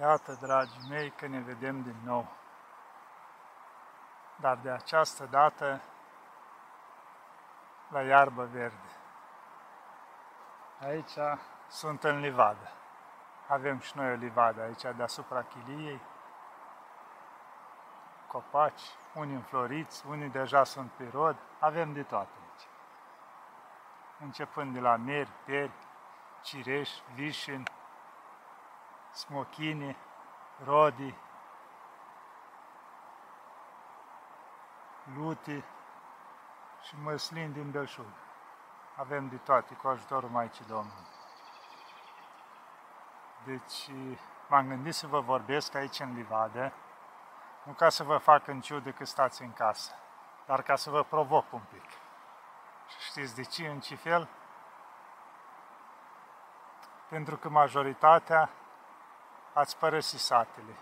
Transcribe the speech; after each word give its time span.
Iată, 0.00 0.32
dragii 0.40 0.88
mei, 0.88 1.10
că 1.10 1.26
ne 1.26 1.38
vedem 1.38 1.82
din 1.82 1.96
nou. 2.04 2.28
Dar 4.36 4.56
de 4.56 4.70
această 4.70 5.24
dată 5.24 5.80
la 7.88 8.02
iarbă 8.02 8.44
verde. 8.44 8.90
Aici 10.80 11.18
sunt 11.68 12.04
în 12.04 12.20
livadă. 12.20 12.70
Avem 13.48 13.78
și 13.78 13.96
noi 13.96 14.12
o 14.12 14.14
livadă 14.14 14.62
aici 14.62 14.96
deasupra 14.96 15.42
chiliei. 15.42 16.00
Copaci, 18.26 18.82
unii 19.14 19.34
înfloriți, 19.34 20.06
unii 20.06 20.28
deja 20.28 20.64
sunt 20.64 20.90
pe 20.90 21.08
rod. 21.12 21.36
Avem 21.58 21.92
de 21.92 22.02
toate 22.02 22.30
aici. 22.42 22.68
Începând 24.18 24.74
de 24.74 24.80
la 24.80 24.96
meri, 24.96 25.30
peri, 25.44 25.72
cireș, 26.42 26.90
vișin, 27.14 27.66
smochine, 29.16 29.96
rodi, 30.64 31.14
lute 35.14 35.64
și 36.82 36.94
măslin 37.02 37.52
din 37.52 37.70
belșug. 37.70 38.06
Avem 38.96 39.28
de 39.28 39.36
toate 39.36 39.74
cu 39.74 39.88
ajutorul 39.88 40.28
Maicii 40.28 40.64
Domnului. 40.64 41.06
Deci 43.44 43.90
m-am 44.48 44.68
gândit 44.68 44.94
să 44.94 45.06
vă 45.06 45.20
vorbesc 45.20 45.74
aici 45.74 46.00
în 46.00 46.14
livadă, 46.14 46.72
nu 47.62 47.72
ca 47.72 47.88
să 47.88 48.02
vă 48.02 48.16
fac 48.16 48.46
în 48.46 48.60
ciudă 48.60 48.90
că 48.90 49.04
stați 49.04 49.42
în 49.42 49.52
casă, 49.52 49.94
dar 50.46 50.62
ca 50.62 50.76
să 50.76 50.90
vă 50.90 51.02
provoc 51.02 51.52
un 51.52 51.62
pic. 51.72 51.88
Și 52.88 53.00
știți 53.00 53.34
de 53.34 53.42
ce, 53.42 53.66
în 53.66 53.80
ce 53.80 53.94
fel? 53.94 54.28
Pentru 57.08 57.36
că 57.36 57.48
majoritatea 57.48 58.50
ați 59.56 59.78
părăsit 59.78 60.20
satele. 60.20 60.76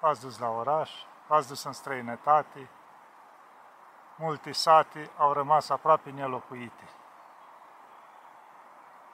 V-ați 0.00 0.20
dus 0.20 0.38
la 0.38 0.48
oraș, 0.48 0.90
v-ați 1.26 1.48
dus 1.48 1.62
în 1.62 1.72
străinătate, 1.72 2.70
multe 4.16 4.52
sate 4.52 5.10
au 5.16 5.32
rămas 5.32 5.68
aproape 5.68 6.10
nelocuite. 6.10 6.88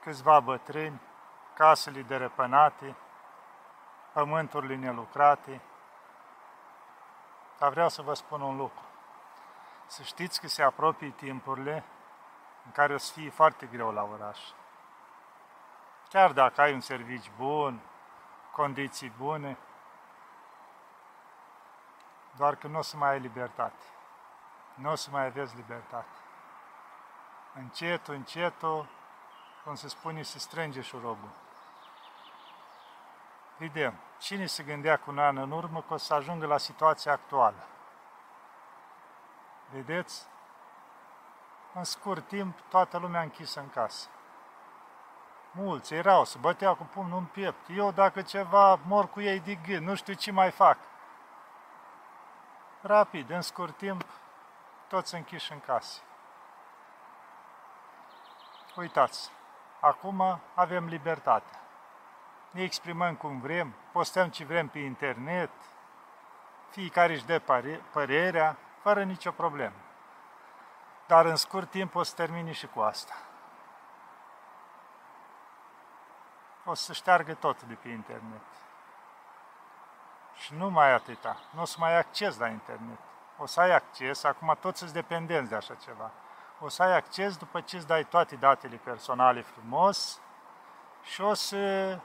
Câțiva 0.01 0.39
bătrâni, 0.39 1.01
casele 1.53 2.01
derepănate, 2.01 2.95
pământurile 4.13 4.75
nelucrate. 4.75 5.61
Dar 7.57 7.69
vreau 7.69 7.89
să 7.89 8.01
vă 8.01 8.13
spun 8.13 8.41
un 8.41 8.57
lucru. 8.57 8.83
Să 9.85 10.03
știți 10.03 10.41
că 10.41 10.47
se 10.47 10.63
apropie 10.63 11.09
timpurile 11.09 11.83
în 12.65 12.71
care 12.71 12.93
o 12.93 12.97
să 12.97 13.13
fie 13.13 13.29
foarte 13.29 13.65
greu 13.65 13.91
la 13.91 14.03
oraș. 14.03 14.39
Chiar 16.09 16.31
dacă 16.31 16.61
ai 16.61 16.73
un 16.73 16.81
serviciu 16.81 17.31
bun, 17.37 17.81
condiții 18.59 19.13
bune, 19.17 19.57
doar 22.37 22.55
că 22.55 22.67
nu 22.67 22.77
o 22.77 22.81
să 22.81 22.97
mai 22.97 23.09
ai 23.09 23.19
libertate. 23.19 23.83
Nu 24.73 24.91
o 24.91 24.95
să 24.95 25.09
mai 25.11 25.25
aveți 25.25 25.55
libertate. 25.55 26.17
Încetul, 27.53 28.13
încetul, 28.13 28.87
cum 29.63 29.75
se 29.75 29.87
spune, 29.87 30.21
se 30.21 30.39
strânge 30.39 30.81
șurubul. 30.81 31.29
Vedem, 33.57 33.93
cine 34.17 34.45
se 34.45 34.63
gândea 34.63 34.97
cu 34.97 35.11
un 35.11 35.19
an 35.19 35.37
în 35.37 35.51
urmă 35.51 35.81
că 35.81 35.93
o 35.93 35.97
să 35.97 36.13
ajungă 36.13 36.45
la 36.45 36.57
situația 36.57 37.11
actuală? 37.11 37.67
Vedeți? 39.69 40.27
În 41.73 41.83
scurt 41.83 42.27
timp, 42.27 42.59
toată 42.59 42.97
lumea 42.97 43.21
închisă 43.21 43.59
în 43.59 43.69
casă. 43.69 44.09
Mulți 45.51 45.93
erau, 45.93 46.25
se 46.25 46.37
băteau 46.37 46.75
cu 46.75 46.83
pumnul 46.83 47.17
în 47.17 47.25
piept. 47.25 47.67
Eu, 47.69 47.91
dacă 47.91 48.21
ceva, 48.21 48.79
mor 48.85 49.09
cu 49.09 49.21
ei 49.21 49.39
de 49.39 49.55
gând, 49.55 49.87
nu 49.87 49.95
știu 49.95 50.13
ce 50.13 50.31
mai 50.31 50.51
fac. 50.51 50.77
Rapid, 52.81 53.29
în 53.29 53.41
scurt 53.41 53.77
timp, 53.77 54.05
toți 54.87 55.15
închiși 55.15 55.51
în 55.51 55.59
casă. 55.59 56.01
Uitați, 58.75 59.31
acum 59.79 60.41
avem 60.53 60.85
libertate. 60.85 61.59
Ne 62.51 62.61
exprimăm 62.61 63.15
cum 63.15 63.39
vrem, 63.39 63.75
postăm 63.91 64.29
ce 64.29 64.45
vrem 64.45 64.67
pe 64.67 64.79
internet, 64.79 65.49
fiecare 66.69 67.13
își 67.13 67.25
dă 67.25 67.41
părerea, 67.91 68.57
fără 68.81 69.03
nicio 69.03 69.31
problemă. 69.31 69.75
Dar 71.07 71.25
în 71.25 71.35
scurt 71.35 71.69
timp 71.69 71.95
o 71.95 72.03
să 72.03 72.15
termini 72.15 72.53
și 72.53 72.67
cu 72.67 72.79
asta. 72.79 73.13
O 76.69 76.73
să 76.73 76.93
șteargă 76.93 77.33
tot 77.33 77.63
de 77.63 77.73
pe 77.73 77.89
internet. 77.89 78.41
Și 80.33 80.53
nu 80.53 80.69
mai 80.69 80.93
atâta, 80.93 81.37
nu 81.49 81.61
o 81.61 81.65
să 81.65 81.75
mai 81.79 81.91
ai 81.91 81.97
acces 81.97 82.37
la 82.37 82.47
internet. 82.47 82.99
O 83.37 83.45
să 83.45 83.61
ai 83.61 83.75
acces, 83.75 84.23
acum 84.23 84.57
toți 84.59 84.79
sunt 84.79 84.91
dependenți 84.91 85.49
de 85.49 85.55
așa 85.55 85.73
ceva. 85.73 86.11
O 86.59 86.69
să 86.69 86.83
ai 86.83 86.95
acces 86.95 87.37
după 87.37 87.61
ce 87.61 87.75
îți 87.75 87.87
dai 87.87 88.03
toate 88.03 88.35
datele 88.35 88.75
personale 88.75 89.41
frumos 89.41 90.21
și 91.01 91.21
o 91.21 91.33
să 91.33 91.97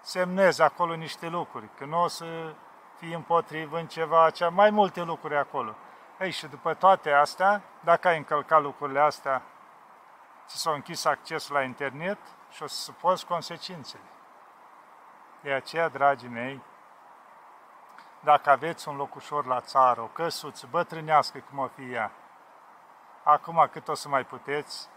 semnezi 0.00 0.62
acolo 0.62 0.94
niște 0.94 1.28
lucruri, 1.28 1.68
că 1.76 1.84
nu 1.84 2.02
o 2.02 2.08
să 2.08 2.54
fii 2.96 3.14
împotrivă 3.14 3.78
în 3.78 3.86
ceva, 3.86 4.30
cea 4.30 4.48
mai 4.48 4.70
multe 4.70 5.02
lucruri 5.02 5.36
acolo. 5.36 5.74
Ei, 6.20 6.30
și 6.30 6.46
după 6.46 6.74
toate 6.74 7.12
astea, 7.12 7.62
dacă 7.80 8.08
ai 8.08 8.16
încălcat 8.16 8.62
lucrurile 8.62 9.00
astea, 9.00 9.42
ți 10.46 10.60
s-a 10.60 10.70
închis 10.70 11.04
accesul 11.04 11.54
la 11.54 11.62
internet, 11.62 12.18
și 12.50 12.62
o 12.62 12.66
să 12.66 12.82
suporți 12.82 13.26
consecințele. 13.26 14.02
De 15.40 15.52
aceea, 15.52 15.88
dragii 15.88 16.28
mei, 16.28 16.62
dacă 18.20 18.50
aveți 18.50 18.88
un 18.88 18.96
locușor 18.96 19.46
la 19.46 19.60
țară, 19.60 20.00
o 20.00 20.06
căsuță 20.06 20.66
bătrânească 20.70 21.38
cum 21.48 21.58
o 21.58 21.66
fi 21.66 21.92
ea, 21.92 22.12
acum 23.22 23.68
cât 23.72 23.88
o 23.88 23.94
să 23.94 24.08
mai 24.08 24.24
puteți, 24.24 24.88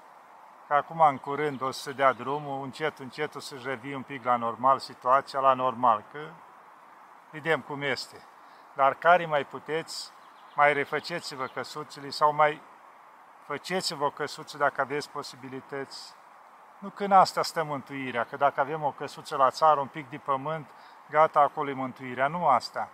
că 0.68 0.74
acum 0.74 1.00
în 1.00 1.18
curând 1.18 1.62
o 1.62 1.72
să 1.72 1.81
se 1.81 1.91
dea 1.91 2.14
drumul, 2.14 2.64
încet, 2.64 3.00
încet 3.00 3.36
o 3.36 3.40
să-și 3.40 3.68
revii 3.68 3.96
un 3.96 4.03
pic 4.03 4.24
la 4.24 4.35
normal 4.35 4.80
situația, 4.80 5.40
la 5.40 5.53
normal, 5.53 6.03
că 6.12 6.30
vedem 7.31 7.62
cum 7.62 7.81
este. 7.81 8.24
Dar 8.74 8.94
care 8.94 9.25
mai 9.25 9.46
puteți, 9.46 10.12
mai 10.56 10.74
refăceți-vă 10.74 11.46
căsuțele 11.46 12.09
sau 12.09 12.34
mai 12.34 12.62
faceți-vă 13.46 14.06
o 14.06 14.09
căsuță 14.09 14.58
dacă 14.58 14.81
aveți 14.81 15.09
posibilități 15.09 16.16
nu 16.83 16.89
că 16.89 17.03
în 17.03 17.11
asta 17.11 17.41
stă 17.41 17.63
mântuirea, 17.63 18.23
că 18.23 18.38
dacă 18.38 18.59
avem 18.59 18.83
o 18.83 18.91
căsuță 18.91 19.35
la 19.35 19.49
țară, 19.49 19.79
un 19.79 19.88
pic 19.88 20.09
de 20.09 20.17
pământ, 20.17 20.67
gata, 21.09 21.39
acolo 21.39 21.69
e 21.69 21.73
mântuirea. 21.73 22.27
Nu 22.27 22.47
asta. 22.47 22.89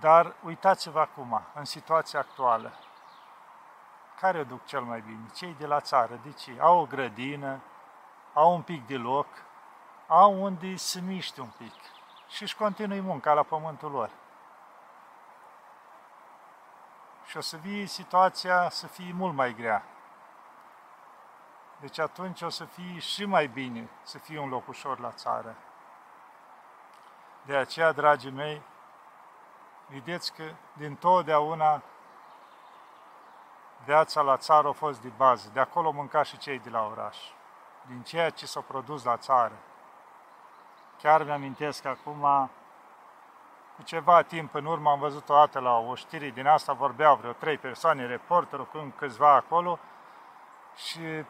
Dar 0.00 0.34
uitați-vă 0.44 1.00
acum, 1.00 1.42
în 1.54 1.64
situația 1.64 2.18
actuală, 2.18 2.72
care 4.20 4.38
o 4.38 4.44
duc 4.44 4.64
cel 4.64 4.80
mai 4.80 5.00
bine? 5.00 5.26
Cei 5.34 5.54
de 5.58 5.66
la 5.66 5.80
țară, 5.80 6.20
de 6.22 6.32
ce? 6.32 6.56
Au 6.60 6.78
o 6.78 6.86
grădină, 6.86 7.60
au 8.32 8.54
un 8.54 8.62
pic 8.62 8.86
de 8.86 8.96
loc, 8.96 9.26
au 10.06 10.42
unde 10.42 10.76
să 10.76 11.00
miște 11.00 11.40
un 11.40 11.50
pic 11.56 11.74
și 12.28 12.42
își 12.42 12.56
continui 12.56 13.00
munca 13.00 13.32
la 13.32 13.42
pământul 13.42 13.90
lor. 13.90 14.10
Și 17.26 17.36
o 17.36 17.40
să 17.40 17.56
fie 17.56 17.86
situația 17.86 18.68
să 18.70 18.86
fie 18.86 19.12
mult 19.12 19.34
mai 19.34 19.54
grea. 19.54 19.84
Deci 21.80 21.98
atunci 21.98 22.42
o 22.42 22.48
să 22.48 22.64
fie 22.64 22.98
și 22.98 23.24
mai 23.24 23.46
bine 23.46 23.88
să 24.02 24.18
fie 24.18 24.38
un 24.38 24.48
locușor 24.48 24.98
la 24.98 25.10
țară. 25.10 25.56
De 27.42 27.56
aceea, 27.56 27.92
dragii 27.92 28.30
mei, 28.30 28.62
vedeți 29.86 30.32
că 30.32 30.44
din 30.72 30.94
totdeauna 30.94 31.82
viața 33.84 34.20
la 34.20 34.36
țară 34.36 34.68
a 34.68 34.72
fost 34.72 35.00
de 35.00 35.12
bază. 35.16 35.50
De 35.52 35.60
acolo 35.60 35.90
mânca 35.90 36.22
și 36.22 36.36
cei 36.38 36.58
de 36.58 36.70
la 36.70 36.86
oraș. 36.86 37.18
Din 37.86 38.02
ceea 38.02 38.30
ce 38.30 38.46
s-a 38.46 38.60
produs 38.60 39.04
la 39.04 39.16
țară. 39.16 39.54
Chiar 40.98 41.22
mi-amintesc 41.22 41.82
că 41.82 41.88
acum, 41.88 42.50
cu 43.76 43.82
ceva 43.82 44.22
timp 44.22 44.54
în 44.54 44.64
urmă, 44.64 44.90
am 44.90 44.98
văzut 44.98 45.28
o 45.28 45.34
dată 45.34 45.58
la 45.58 45.78
o 45.78 45.94
știre 45.94 46.28
din 46.28 46.46
asta, 46.46 46.72
vorbeau 46.72 47.16
vreo 47.16 47.32
trei 47.32 47.58
persoane, 47.58 48.06
reporterul 48.06 48.66
cu 48.66 48.92
câțiva 48.96 49.34
acolo, 49.34 49.78
și 50.76 51.24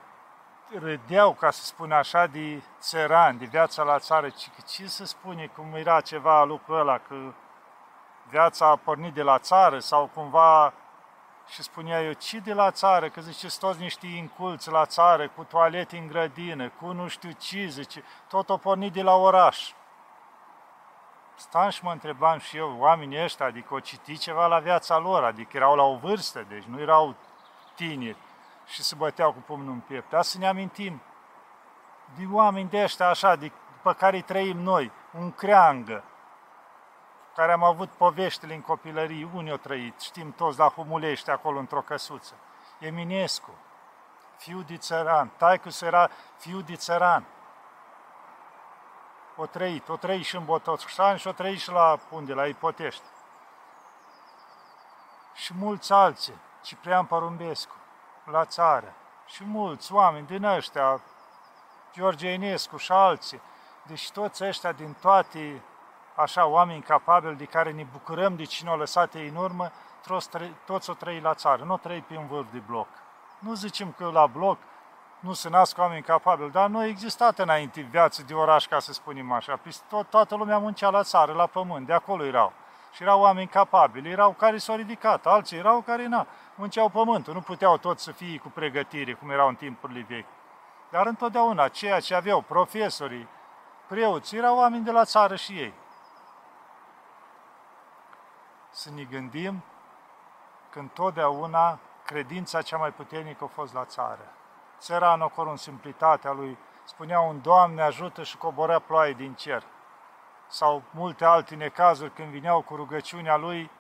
râdeau, 0.71 1.33
ca 1.33 1.51
să 1.51 1.65
spun 1.65 1.93
așa, 1.93 2.27
de 2.27 2.63
țăran, 2.79 3.39
de 3.39 3.45
viața 3.45 3.83
la 3.83 3.99
țară. 3.99 4.29
Ce, 4.29 4.49
ce 4.67 4.87
să 4.87 5.05
spune, 5.05 5.47
cum 5.47 5.75
era 5.75 6.01
ceva 6.01 6.45
lucrul 6.45 6.79
ăla, 6.79 6.99
că 6.99 7.15
viața 8.29 8.67
a 8.67 8.77
pornit 8.77 9.15
de 9.15 9.23
la 9.23 9.39
țară 9.39 9.79
sau 9.79 10.11
cumva 10.15 10.73
și 11.49 11.63
spunea 11.63 12.03
eu, 12.03 12.13
ce 12.13 12.39
de 12.39 12.53
la 12.53 12.71
țară? 12.71 13.09
Că 13.09 13.21
zice, 13.21 13.59
toți 13.59 13.81
niște 13.81 14.07
inculți 14.07 14.71
la 14.71 14.87
țară, 14.87 15.29
cu 15.29 15.45
toalete 15.45 15.97
în 15.97 16.07
grădină, 16.07 16.69
cu 16.69 16.93
nu 16.93 17.09
știu 17.09 17.31
ce, 17.31 17.67
zice, 17.67 18.05
tot 18.29 18.49
o 18.49 18.57
pornit 18.57 18.93
de 18.93 19.03
la 19.03 19.15
oraș. 19.15 19.71
Stam 21.35 21.69
și 21.69 21.85
mă 21.85 21.91
întrebam 21.93 22.39
și 22.39 22.57
eu, 22.57 22.77
oamenii 22.79 23.23
ăștia, 23.23 23.47
adică 23.47 23.75
o 23.75 23.81
citi 23.81 24.19
ceva 24.19 24.47
la 24.47 24.59
viața 24.59 24.99
lor, 24.99 25.25
adică 25.25 25.57
erau 25.57 25.77
la 25.77 25.83
o 25.83 25.97
vârstă, 25.97 26.45
deci 26.49 26.65
nu 26.65 26.81
erau 26.81 27.15
tineri 27.75 28.17
și 28.67 28.83
se 28.83 28.95
băteau 28.95 29.33
cu 29.33 29.39
pumnul 29.39 29.73
în 29.73 29.81
piept. 29.81 30.11
Dar 30.11 30.23
să 30.23 30.39
ne 30.39 30.49
amintim 30.49 31.03
de 32.17 32.27
oameni 32.33 32.69
de 32.69 32.83
ăștia 32.83 33.09
așa, 33.09 33.37
de, 33.37 33.53
pe 33.83 33.95
care 33.95 34.17
îi 34.17 34.23
trăim 34.23 34.59
noi, 34.59 34.93
un 35.19 35.33
creangă, 35.33 36.05
care 37.35 37.53
am 37.53 37.63
avut 37.63 37.89
poveștile 37.89 38.55
în 38.55 38.61
copilărie, 38.61 39.29
unii 39.35 39.51
au 39.51 39.57
trăit, 39.57 40.01
știm 40.01 40.33
toți 40.33 40.59
la 40.59 40.69
Humulește, 40.69 41.31
acolo 41.31 41.59
într-o 41.59 41.81
căsuță. 41.81 42.35
Eminescu, 42.79 43.51
fiu 44.37 44.63
de 44.63 44.77
țăran, 44.77 45.31
taicu 45.37 45.69
era 45.81 46.11
fiu 46.37 46.61
de 46.61 46.75
țăran. 46.75 47.25
O 49.37 49.47
trăit, 49.47 49.89
o 49.89 49.97
trăit 49.97 50.25
și 50.25 50.37
în 50.37 50.45
Botoșani 50.45 51.19
și 51.19 51.27
o 51.27 51.33
trăit 51.33 51.61
și 51.61 51.71
la 51.71 51.99
unde, 52.11 52.33
la 52.33 52.47
Ipotești. 52.47 53.05
Și 55.35 55.55
mulți 55.55 55.93
alții, 55.93 56.35
Ciprian 56.63 57.05
Porumbescu, 57.05 57.75
la 58.31 58.45
țară, 58.45 58.95
și 59.27 59.45
mulți 59.45 59.93
oameni 59.93 60.27
din 60.27 60.45
ăștia, 60.45 61.01
George 61.93 62.29
Enescu 62.29 62.77
și 62.77 62.93
alții, 62.93 63.41
deci 63.83 64.11
toți 64.11 64.45
ăștia 64.45 64.73
din 64.73 64.97
toate 65.01 65.63
așa 66.15 66.47
oameni 66.47 66.83
capabili 66.83 67.37
de 67.37 67.45
care 67.45 67.73
ne 67.73 67.87
bucurăm 67.93 68.37
de 68.37 68.45
cine 68.45 68.71
o 68.71 68.77
lăsat 68.77 69.15
ei 69.15 69.29
în 69.29 69.37
urmă, 69.37 69.73
toți, 70.07 70.29
toți 70.65 70.91
o 70.91 70.93
trăi 70.93 71.21
la 71.21 71.35
țară, 71.35 71.65
nu 71.65 71.77
trăi 71.77 72.05
pe 72.09 72.17
un 72.17 72.27
vârf 72.27 72.53
de 72.53 72.59
bloc. 72.59 72.89
Nu 73.39 73.55
zicem 73.55 73.95
că 73.99 74.11
la 74.13 74.27
bloc 74.27 74.59
nu 75.21 75.33
se 75.33 75.49
nasc 75.49 75.79
oameni 75.79 76.03
capabili, 76.03 76.51
dar 76.51 76.69
nu 76.69 76.79
a 76.79 76.87
existat 76.87 77.39
înainte 77.39 77.81
viață 77.81 78.23
de 78.23 78.35
oraș, 78.35 78.67
ca 78.67 78.79
să 78.79 78.93
spunem 78.93 79.33
așa. 79.33 79.61
Tot, 79.89 80.11
toată 80.11 80.35
lumea 80.35 80.59
muncea 80.59 80.91
la 80.91 81.03
țară, 81.03 81.33
la 81.33 81.47
pământ, 81.47 81.87
de 81.87 81.93
acolo 81.93 82.25
erau. 82.25 82.53
Și 82.93 83.03
erau 83.03 83.21
oameni 83.21 83.49
capabili, 83.49 84.11
erau 84.11 84.33
care 84.33 84.59
s-au 84.59 84.77
ridicat, 84.77 85.27
alții 85.27 85.59
erau 85.59 85.81
care 85.81 86.07
nu 86.07 86.27
munceau 86.57 86.89
pământul, 86.89 87.35
nu 87.35 87.41
puteau 87.41 87.77
toți 87.77 88.03
să 88.03 88.13
fie 88.13 88.39
cu 88.39 88.49
pregătire, 88.49 89.15
cum 89.15 89.31
erau 89.31 89.49
în 89.49 89.55
timpurile 89.55 90.05
vechi. 90.09 90.29
Dar 90.91 91.07
întotdeauna, 91.07 91.69
ceea 91.69 92.01
ce 92.01 92.15
aveau 92.15 92.41
profesorii, 92.41 93.29
preoți, 93.87 94.37
erau 94.37 94.57
oameni 94.57 94.85
de 94.85 94.91
la 94.91 95.05
țară 95.05 95.37
și 95.37 95.53
ei. 95.53 95.75
Să 98.71 98.91
ne 98.95 99.03
gândim 99.03 99.63
că 100.71 100.79
întotdeauna 100.79 101.79
credința 102.05 102.63
cea 102.63 102.77
mai 102.77 102.93
puternică 102.93 103.45
a 103.45 103.47
fost 103.47 103.75
la 103.75 103.85
țară. 103.85 104.33
Țăranul, 104.79 105.27
acolo 105.27 105.51
în 105.51 105.57
simplitatea 105.57 106.33
lui, 106.33 106.59
spunea 106.85 107.21
un 107.21 107.41
Doamne 107.41 107.83
ajută 107.83 108.23
și 108.23 108.37
coborea 108.37 108.79
ploaie 108.79 109.13
din 109.13 109.35
cer. 109.35 109.63
Sau 110.47 110.83
multe 110.91 111.25
alte 111.25 111.55
necazuri 111.55 112.13
când 112.13 112.29
vineau 112.29 112.63
cu 112.63 112.77
rugăciunea 112.77 113.37
lui, 113.37 113.71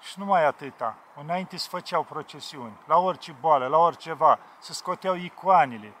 și 0.00 0.18
numai 0.18 0.44
atâta. 0.44 0.94
Înainte 1.14 1.56
se 1.56 1.68
făceau 1.70 2.02
procesiuni, 2.02 2.78
la 2.84 2.98
orice 2.98 3.36
boală, 3.40 3.66
la 3.66 3.76
oriceva, 3.76 4.38
se 4.58 4.72
scoteau 4.72 5.14
icoanele, 5.14 5.92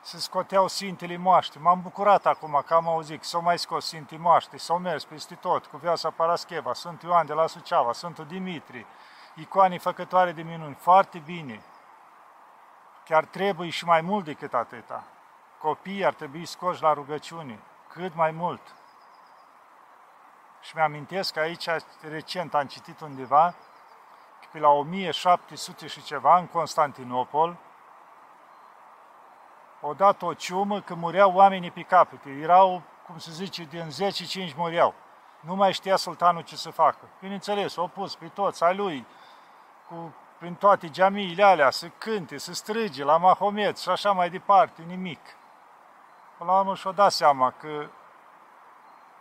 se 0.00 0.18
scoteau 0.18 0.68
Sfintele 0.68 1.16
Moaște. 1.16 1.58
M-am 1.58 1.80
bucurat 1.80 2.26
acum 2.26 2.62
că 2.66 2.74
am 2.74 2.88
auzit 2.88 3.20
că 3.20 3.24
s-au 3.24 3.42
mai 3.42 3.58
scos 3.58 3.86
Sfintele 3.86 4.20
Moaște, 4.20 4.56
s-au 4.56 4.78
mers 4.78 5.04
peste 5.04 5.34
tot, 5.34 5.66
cu 5.66 5.76
Viața 5.76 6.10
Parascheva, 6.10 6.72
Sfântul 6.72 7.08
Ioan 7.08 7.26
de 7.26 7.32
la 7.32 7.46
Suceava, 7.46 7.92
Sfântul 7.92 8.26
Dimitri, 8.26 8.86
icoane 9.34 9.78
făcătoare 9.78 10.32
de 10.32 10.42
minuni. 10.42 10.74
Foarte 10.74 11.18
bine. 11.18 11.62
Chiar 13.04 13.24
trebuie 13.24 13.68
și 13.68 13.84
mai 13.84 14.00
mult 14.00 14.24
decât 14.24 14.54
atâta. 14.54 15.04
Copiii 15.58 16.04
ar 16.04 16.14
trebui 16.14 16.46
scoși 16.46 16.82
la 16.82 16.92
rugăciune, 16.92 17.58
cât 17.88 18.14
mai 18.14 18.30
mult. 18.30 18.60
Și 20.66 20.76
mi-amintesc 20.76 21.32
că 21.32 21.40
aici, 21.40 21.66
recent, 22.00 22.54
am 22.54 22.66
citit 22.66 23.00
undeva, 23.00 23.54
că 24.40 24.46
pe 24.52 24.58
la 24.58 24.68
1700 24.68 25.86
și 25.86 26.02
ceva, 26.02 26.38
în 26.38 26.46
Constantinopol, 26.46 27.56
o 29.80 29.92
dat 29.92 30.22
o 30.22 30.34
ciumă 30.34 30.80
că 30.80 30.94
mureau 30.94 31.32
oamenii 31.34 31.70
pe 31.70 31.82
capete. 31.82 32.30
Erau, 32.30 32.82
cum 33.06 33.18
se 33.18 33.30
zice, 33.30 33.62
din 33.62 33.88
10-5 34.50 34.54
mureau. 34.56 34.94
Nu 35.40 35.54
mai 35.54 35.72
știa 35.72 35.96
sultanul 35.96 36.42
ce 36.42 36.56
să 36.56 36.70
facă. 36.70 37.08
Bineînțeles, 37.20 37.76
o 37.76 37.86
pus 37.86 38.16
pe 38.16 38.26
toți 38.26 38.64
ai 38.64 38.76
lui, 38.76 39.06
cu, 39.88 40.14
prin 40.38 40.54
toate 40.54 40.90
geamiile 40.90 41.42
alea, 41.42 41.70
să 41.70 41.88
cânte, 41.88 42.38
să 42.38 42.54
strige 42.54 43.04
la 43.04 43.16
Mahomet 43.16 43.78
și 43.78 43.88
așa 43.88 44.12
mai 44.12 44.30
departe, 44.30 44.82
nimic. 44.82 45.20
Până 46.38 46.50
la 46.50 46.58
urmă 46.58 46.74
și-o 46.74 46.92
dat 46.92 47.12
seama 47.12 47.50
că 47.50 47.88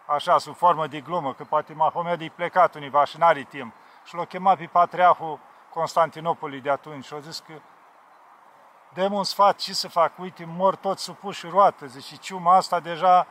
așa, 0.06 0.38
sub 0.38 0.56
formă 0.56 0.88
de 0.88 1.00
glumă, 1.00 1.34
că 1.34 1.44
poate 1.44 1.74
Mahomed 1.74 2.22
e 2.22 2.30
plecat 2.30 2.76
univa 2.76 3.06
și 3.06 3.18
n-are 3.18 3.44
timp. 3.44 3.74
Și 4.04 4.16
l-a 4.16 4.26
chemat 4.26 4.58
pe 4.58 4.66
patriarhul 4.66 5.40
Constantinopolului 5.70 6.62
de 6.62 6.70
atunci 6.70 7.06
și 7.06 7.14
a 7.14 7.20
zis 7.20 7.40
că 7.40 7.54
dăm 8.94 9.14
un 9.14 9.24
sfat, 9.24 9.58
ce 9.58 9.74
să 9.74 9.88
fac? 9.88 10.20
Uite, 10.20 10.46
mor 10.46 10.76
toți 10.76 11.04
supuși 11.04 11.48
roată. 11.48 11.86
Zice, 11.86 12.16
ciuma 12.16 12.56
asta 12.56 12.80
deja 12.80 13.28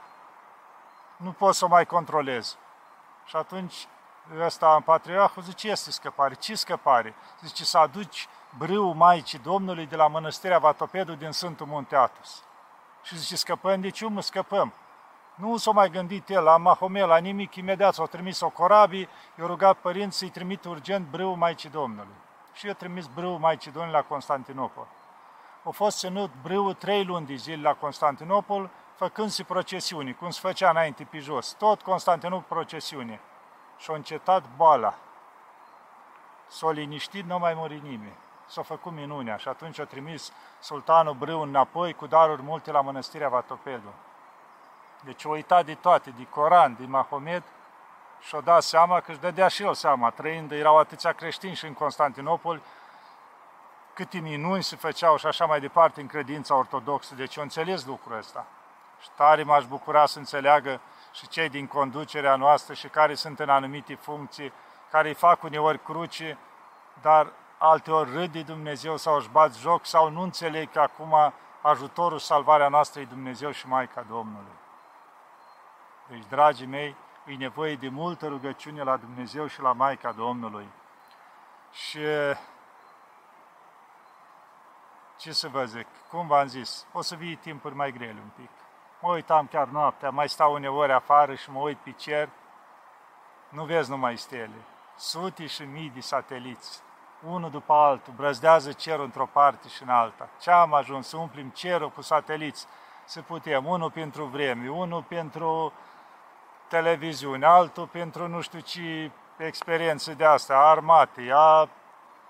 nu 1.17 1.33
pot 1.33 1.55
să 1.55 1.65
o 1.65 1.69
mai 1.69 1.87
controlez. 1.87 2.57
Și 3.25 3.37
atunci 3.37 3.89
ăsta, 4.41 4.83
patriarhul, 4.85 5.43
zice, 5.43 5.69
este 5.69 5.91
scăpare. 5.91 6.35
Ce 6.35 6.55
scăpare? 6.55 7.15
Zice, 7.41 7.65
să 7.65 7.79
aduci 7.79 8.29
brâul 8.59 8.95
Maicii 8.95 9.39
Domnului 9.39 9.87
de 9.87 9.97
la 9.97 10.07
mănăstirea 10.07 10.59
Vatopedu 10.59 11.15
din 11.15 11.31
Sfântul 11.31 11.67
Munte 11.67 11.97
Atos. 11.97 12.45
Și 13.03 13.19
zice, 13.19 13.37
scăpăm 13.37 13.81
de 13.81 13.91
ciumă? 13.91 14.21
Scăpăm. 14.21 14.73
Nu 15.35 15.57
s-a 15.57 15.71
mai 15.71 15.91
gândit 15.91 16.29
el 16.29 16.43
la 16.43 16.57
Mahomet, 16.57 17.07
la 17.07 17.17
nimic, 17.17 17.55
imediat 17.55 17.95
s-au 17.95 18.07
trimis 18.07 18.41
o 18.41 18.49
corabie, 18.49 19.09
i-a 19.39 19.47
rugat 19.47 19.77
părinți 19.77 20.19
să-i 20.19 20.29
trimit 20.29 20.65
urgent 20.65 21.07
brâul 21.07 21.37
Maicii 21.37 21.71
Domnului. 21.71 22.15
Și 22.53 22.67
i-a 22.67 22.75
trimis 22.75 23.07
brâul 23.07 23.39
Maicii 23.39 23.73
Domnului 23.73 24.01
la 24.01 24.07
Constantinopol. 24.07 24.87
A 25.63 25.71
fost 25.71 25.99
ținut 25.99 26.31
brâul 26.43 26.75
trei 26.75 27.05
luni 27.05 27.27
de 27.27 27.35
zile 27.35 27.63
la 27.63 27.75
Constantinopol, 27.75 28.71
făcându-se 28.95 29.43
procesiuni, 29.43 30.15
cum 30.15 30.31
se 30.31 30.41
făcea 30.43 30.71
înainte 30.71 31.05
pe 31.05 31.19
jos. 31.19 31.53
Tot 31.53 31.83
Constantinopol 31.83 32.47
procesiune. 32.49 33.21
Și 33.77 33.91
a 33.91 33.95
încetat 33.95 34.45
boala. 34.57 34.95
S-a 36.47 36.71
liniștit, 36.71 37.25
nu 37.25 37.39
mai 37.39 37.55
muri 37.55 37.81
nimeni. 37.83 38.17
S-a 38.47 38.63
făcut 38.63 38.93
minunea 38.93 39.37
și 39.37 39.49
atunci 39.49 39.79
a 39.79 39.85
trimis 39.85 40.33
sultanul 40.61 41.15
brâu 41.15 41.41
înapoi 41.41 41.93
cu 41.93 42.07
daruri 42.07 42.43
multe 42.43 42.71
la 42.71 42.81
mănăstirea 42.81 43.29
Vatopedu. 43.29 43.93
Deci 45.05 45.25
o 45.25 45.29
uitat 45.29 45.65
de 45.65 45.75
toate, 45.75 46.11
de 46.11 46.27
Coran, 46.31 46.77
de 46.79 46.87
Mahomet 46.87 47.43
și-o 48.21 48.41
dat 48.41 48.63
seama 48.63 49.01
că 49.01 49.11
își 49.11 49.21
dădea 49.21 49.49
și 49.49 49.63
el 49.63 49.75
seama, 49.75 50.11
trăind, 50.11 50.53
erau 50.53 50.79
atâția 50.79 51.13
creștini 51.13 51.55
și 51.55 51.67
în 51.67 51.73
Constantinopol, 51.73 52.61
câte 53.95 54.19
minuni 54.19 54.63
se 54.63 54.77
făceau 54.77 55.17
și 55.17 55.27
așa 55.27 55.45
mai 55.45 55.61
departe 55.61 56.01
în 56.01 56.07
credința 56.07 56.55
ortodoxă. 56.55 57.15
Deci 57.15 57.37
eu 57.37 57.43
înțeles 57.43 57.85
lucrul 57.85 58.17
ăsta. 58.17 58.47
Și 59.01 59.09
tare 59.17 59.43
m-aș 59.43 59.65
bucura 59.65 60.07
să 60.07 60.19
înțeleagă 60.19 60.81
și 61.13 61.29
cei 61.29 61.49
din 61.49 61.67
conducerea 61.67 62.37
noastră 62.37 62.75
și 62.75 62.89
care 62.89 63.15
sunt 63.15 63.41
în 63.41 63.49
anumite 63.49 63.95
funcții, 63.95 64.53
care 64.91 65.09
îi 65.09 65.15
fac 65.15 65.43
uneori 65.43 65.83
cruci, 65.83 66.37
dar 67.01 67.33
alteori 67.59 68.13
râd 68.13 68.33
de 68.33 68.43
Dumnezeu 68.43 68.97
sau 68.97 69.17
își 69.17 69.29
bat 69.29 69.55
joc 69.55 69.87
sau 69.87 70.11
nu 70.11 70.23
înțeleg 70.23 70.71
că 70.71 70.81
acum 70.81 71.33
ajutorul, 71.61 72.19
salvarea 72.19 72.69
noastră 72.69 73.01
e 73.01 73.05
Dumnezeu 73.05 73.51
și 73.51 73.69
Maica 73.69 74.05
Domnului. 74.09 74.63
Deci, 76.09 76.25
dragii 76.29 76.67
mei, 76.67 76.97
e 77.27 77.35
nevoie 77.35 77.77
de 77.77 77.89
multă 77.89 78.27
rugăciune 78.27 78.83
la 78.83 78.97
Dumnezeu 78.97 79.47
și 79.47 79.61
la 79.61 79.73
Maica 79.73 80.13
Domnului. 80.13 80.69
Și 81.73 81.99
ce 85.19 85.33
să 85.33 85.49
vă 85.49 85.65
zic, 85.65 85.87
cum 86.11 86.27
v-am 86.27 86.47
zis, 86.47 86.87
o 86.93 87.03
să 87.03 87.15
vii 87.15 87.35
timpuri 87.35 87.75
mai 87.75 87.93
grele 87.93 88.21
un 88.23 88.31
pic. 88.37 88.51
Mă 89.01 89.13
uitam 89.13 89.47
chiar 89.47 89.67
noaptea, 89.67 90.11
mai 90.11 90.29
stau 90.29 90.53
uneori 90.53 90.93
afară 90.93 91.35
și 91.35 91.51
mă 91.51 91.59
uit 91.61 91.77
pe 91.77 91.91
cer, 91.91 92.29
nu 93.49 93.65
vezi 93.65 93.91
numai 93.91 94.17
stele, 94.17 94.65
sute 94.97 95.47
și 95.47 95.63
mii 95.63 95.91
de 95.91 96.01
sateliți, 96.01 96.83
unul 97.27 97.51
după 97.51 97.73
altul, 97.73 98.13
brăzdează 98.17 98.73
cerul 98.73 99.05
într-o 99.05 99.27
parte 99.27 99.69
și 99.69 99.83
în 99.83 99.89
alta. 99.89 100.29
Ce 100.41 100.51
am 100.51 100.75
ajuns 100.75 101.09
să 101.09 101.17
umplim 101.17 101.49
cerul 101.49 101.91
cu 101.91 102.01
sateliți, 102.01 102.67
să 103.05 103.23
putem, 103.23 103.67
unul 103.67 103.91
pentru 103.91 104.25
vreme, 104.25 104.71
unul 104.71 105.03
pentru 105.03 105.73
televiziune, 106.75 107.47
altul 107.47 107.87
pentru 107.87 108.29
nu 108.29 108.41
știu 108.41 108.59
ce 108.59 109.11
experiențe 109.37 110.15
de 110.15 110.25
asta, 110.25 110.59
armate, 110.59 111.31
a 111.35 111.69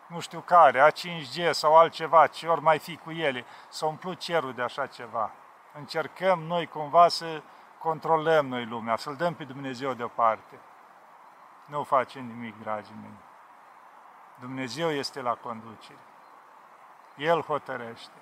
nu 0.06 0.20
știu 0.20 0.40
care, 0.40 0.80
a 0.80 0.90
5G 0.90 1.50
sau 1.50 1.76
altceva, 1.76 2.26
ce 2.26 2.46
ori 2.46 2.60
mai 2.60 2.78
fi 2.78 2.96
cu 2.96 3.10
ele, 3.10 3.44
să 3.68 3.86
umplu 3.86 4.12
cerul 4.12 4.52
de 4.52 4.62
așa 4.62 4.86
ceva. 4.86 5.30
Încercăm 5.72 6.42
noi 6.42 6.66
cumva 6.66 7.08
să 7.08 7.42
controlăm 7.78 8.46
noi 8.46 8.64
lumea, 8.64 8.96
să-L 8.96 9.16
dăm 9.16 9.34
pe 9.34 9.44
Dumnezeu 9.44 9.92
deoparte. 9.92 10.58
Nu 11.66 11.82
facem 11.82 12.24
nimic, 12.24 12.60
dragii 12.62 12.96
mei. 13.00 13.18
Dumnezeu 14.40 14.90
este 14.90 15.20
la 15.20 15.34
conducere. 15.34 16.04
El 17.16 17.40
hotărăște. 17.42 18.18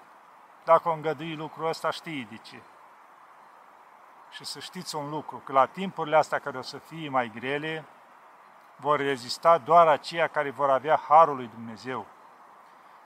Dacă 0.65 0.89
o 0.89 0.93
îngădui 0.93 1.37
lucrul 1.37 1.69
ăsta, 1.69 1.91
știi 1.91 2.27
de 2.31 2.37
ce. 2.37 2.63
Și 4.33 4.45
să 4.45 4.59
știți 4.59 4.97
un 4.97 5.11
lucru, 5.11 5.37
că 5.37 5.53
la 5.53 5.67
timpurile 5.67 6.17
astea 6.17 6.39
care 6.39 6.59
o 6.59 6.63
să 6.63 6.79
fie 6.79 7.09
mai 7.09 7.31
grele, 7.35 7.85
vor 8.77 8.99
rezista 8.99 9.59
doar 9.59 9.87
aceia 9.87 10.27
care 10.27 10.51
vor 10.51 10.71
avea 10.71 11.01
Harul 11.09 11.37
lui 11.37 11.51
Dumnezeu. 11.55 12.07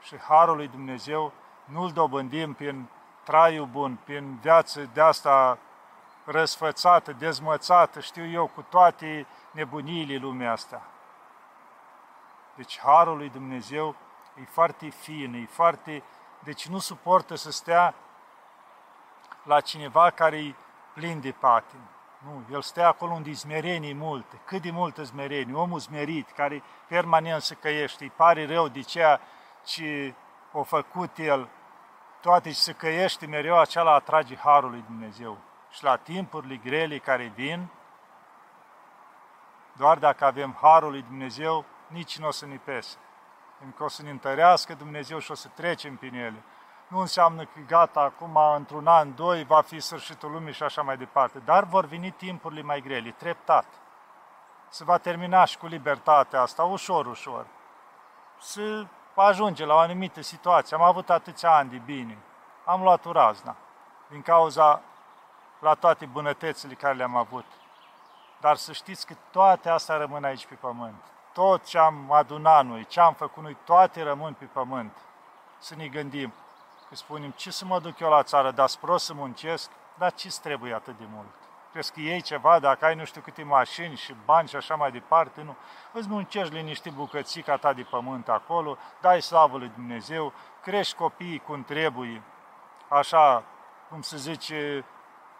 Și 0.00 0.18
Harul 0.18 0.56
lui 0.56 0.68
Dumnezeu 0.68 1.33
nu-l 1.64 1.92
dobândim 1.92 2.52
prin 2.52 2.88
traiul 3.23 3.66
bun, 3.66 3.99
prin 4.04 4.38
viață 4.42 4.90
de 4.92 5.00
asta 5.00 5.59
răsfățată, 6.25 7.12
dezmățată, 7.12 8.00
știu 8.00 8.26
eu, 8.26 8.47
cu 8.47 8.62
toate 8.62 9.26
nebuniile 9.50 10.16
lumea 10.16 10.52
asta. 10.52 10.83
Deci 12.54 12.80
Harul 12.80 13.16
lui 13.16 13.28
Dumnezeu 13.28 13.95
e 14.35 14.45
foarte 14.45 14.88
fin, 14.88 15.35
e 15.35 15.47
foarte... 15.47 16.02
Deci 16.42 16.68
nu 16.68 16.78
suportă 16.78 17.35
să 17.35 17.50
stea 17.50 17.95
la 19.42 19.61
cineva 19.61 20.11
care 20.11 20.37
e 20.37 20.54
plin 20.96 21.20
de 21.20 21.32
patim. 21.32 21.80
Nu, 22.18 22.44
el 22.50 22.62
stă 22.62 22.84
acolo 22.84 23.12
unde 23.12 23.32
smerenii 23.32 23.94
multe. 23.94 24.40
Cât 24.44 24.62
de 24.62 24.70
multă 24.70 25.02
smerenie, 25.02 25.54
omul 25.54 25.78
smerit, 25.78 26.30
care 26.30 26.62
permanent 26.88 27.42
se 27.42 27.54
căiește, 27.54 28.04
îi 28.04 28.10
pare 28.10 28.46
rău 28.46 28.68
de 28.68 28.80
ceea 28.80 29.20
ce 29.64 30.14
a 30.52 30.62
făcut 30.62 31.18
el, 31.18 31.48
toate 32.20 32.50
și 32.50 32.58
se 32.58 32.72
căiește 32.72 33.26
mereu, 33.26 33.58
acela 33.58 33.94
atrage 33.94 34.36
Harul 34.36 34.70
lui 34.70 34.84
Dumnezeu. 34.86 35.38
Și 35.70 35.84
la 35.84 35.96
timpurile 35.96 36.56
grele 36.56 36.98
care 36.98 37.32
vin, 37.34 37.68
doar 39.72 39.98
dacă 39.98 40.24
avem 40.24 40.58
Harul 40.60 40.90
lui 40.90 41.02
Dumnezeu, 41.02 41.64
nici 41.86 42.18
nu 42.18 42.26
o 42.26 42.30
să 42.30 42.46
ne 42.46 42.56
pese. 42.56 42.96
Pentru 43.58 43.76
că 43.76 43.84
o 43.84 43.88
să 43.88 44.02
ne 44.02 44.10
întărească 44.10 44.74
Dumnezeu 44.74 45.18
și 45.18 45.30
o 45.30 45.34
să 45.34 45.48
trecem 45.48 45.96
prin 45.96 46.14
ele. 46.14 46.42
Nu 46.86 46.98
înseamnă 46.98 47.44
că 47.44 47.60
gata, 47.66 48.00
acum, 48.00 48.36
într-un 48.36 48.86
an, 48.86 49.14
doi, 49.14 49.44
va 49.44 49.60
fi 49.60 49.80
sfârșitul 49.80 50.30
lumii 50.30 50.52
și 50.52 50.62
așa 50.62 50.82
mai 50.82 50.96
departe. 50.96 51.38
Dar 51.38 51.64
vor 51.64 51.84
veni 51.84 52.10
timpurile 52.10 52.62
mai 52.62 52.80
grele, 52.80 53.10
treptat. 53.10 53.66
Se 54.68 54.84
va 54.84 54.98
termina 54.98 55.44
și 55.44 55.58
cu 55.58 55.66
libertatea 55.66 56.40
asta, 56.40 56.62
ușor, 56.62 57.06
ușor. 57.06 57.46
Se 58.38 58.86
ajunge 59.14 59.64
la 59.64 59.74
o 59.74 59.78
anumită 59.78 60.20
situație. 60.20 60.76
Am 60.76 60.82
avut 60.82 61.10
atâția 61.10 61.54
ani 61.54 61.70
de 61.70 61.76
bine. 61.84 62.18
Am 62.64 62.82
luat 62.82 63.04
o 63.04 63.12
razna 63.12 63.56
din 64.08 64.22
cauza 64.22 64.80
la 65.58 65.74
toate 65.74 66.06
bunătățile 66.06 66.74
care 66.74 66.94
le-am 66.94 67.16
avut. 67.16 67.44
Dar 68.40 68.56
să 68.56 68.72
știți 68.72 69.06
că 69.06 69.14
toate 69.30 69.68
astea 69.68 69.96
rămân 69.96 70.24
aici 70.24 70.46
pe 70.46 70.54
pământ. 70.54 71.02
Tot 71.32 71.64
ce 71.64 71.78
am 71.78 72.12
adunat 72.12 72.64
noi, 72.64 72.84
ce 72.84 73.00
am 73.00 73.14
făcut 73.14 73.42
noi, 73.42 73.56
toate 73.64 74.02
rămân 74.02 74.32
pe 74.32 74.44
pământ. 74.44 74.92
Să 75.58 75.74
ne 75.74 75.86
gândim, 75.86 76.32
că 76.88 76.94
spunem, 76.94 77.30
ce 77.30 77.50
să 77.50 77.64
mă 77.64 77.80
duc 77.80 77.98
eu 77.98 78.08
la 78.08 78.22
țară, 78.22 78.50
dar 78.50 78.68
spros 78.68 79.04
să 79.04 79.14
muncesc, 79.14 79.70
dar 79.98 80.12
ce-ți 80.12 80.40
trebuie 80.40 80.74
atât 80.74 80.98
de 80.98 81.04
mult? 81.14 81.34
Crezi 81.72 81.92
că 81.92 82.00
iei 82.00 82.20
ceva, 82.20 82.58
dacă 82.58 82.84
ai 82.84 82.94
nu 82.94 83.04
știu 83.04 83.20
câte 83.20 83.42
mașini 83.42 83.96
și 83.96 84.14
bani 84.24 84.48
și 84.48 84.56
așa 84.56 84.74
mai 84.74 84.90
departe, 84.90 85.42
nu. 85.42 85.56
Îți 85.92 86.08
muncești 86.08 86.54
liniștit 86.54 86.92
bucățica 86.92 87.56
ta 87.56 87.72
de 87.72 87.82
pământ 87.82 88.28
acolo, 88.28 88.78
dai 89.00 89.22
slavă 89.22 89.58
lui 89.58 89.70
Dumnezeu, 89.74 90.32
crești 90.62 90.94
copiii 90.94 91.38
cum 91.38 91.64
trebuie, 91.64 92.22
așa, 92.88 93.44
cum 93.88 94.00
se 94.00 94.16
zice, 94.16 94.84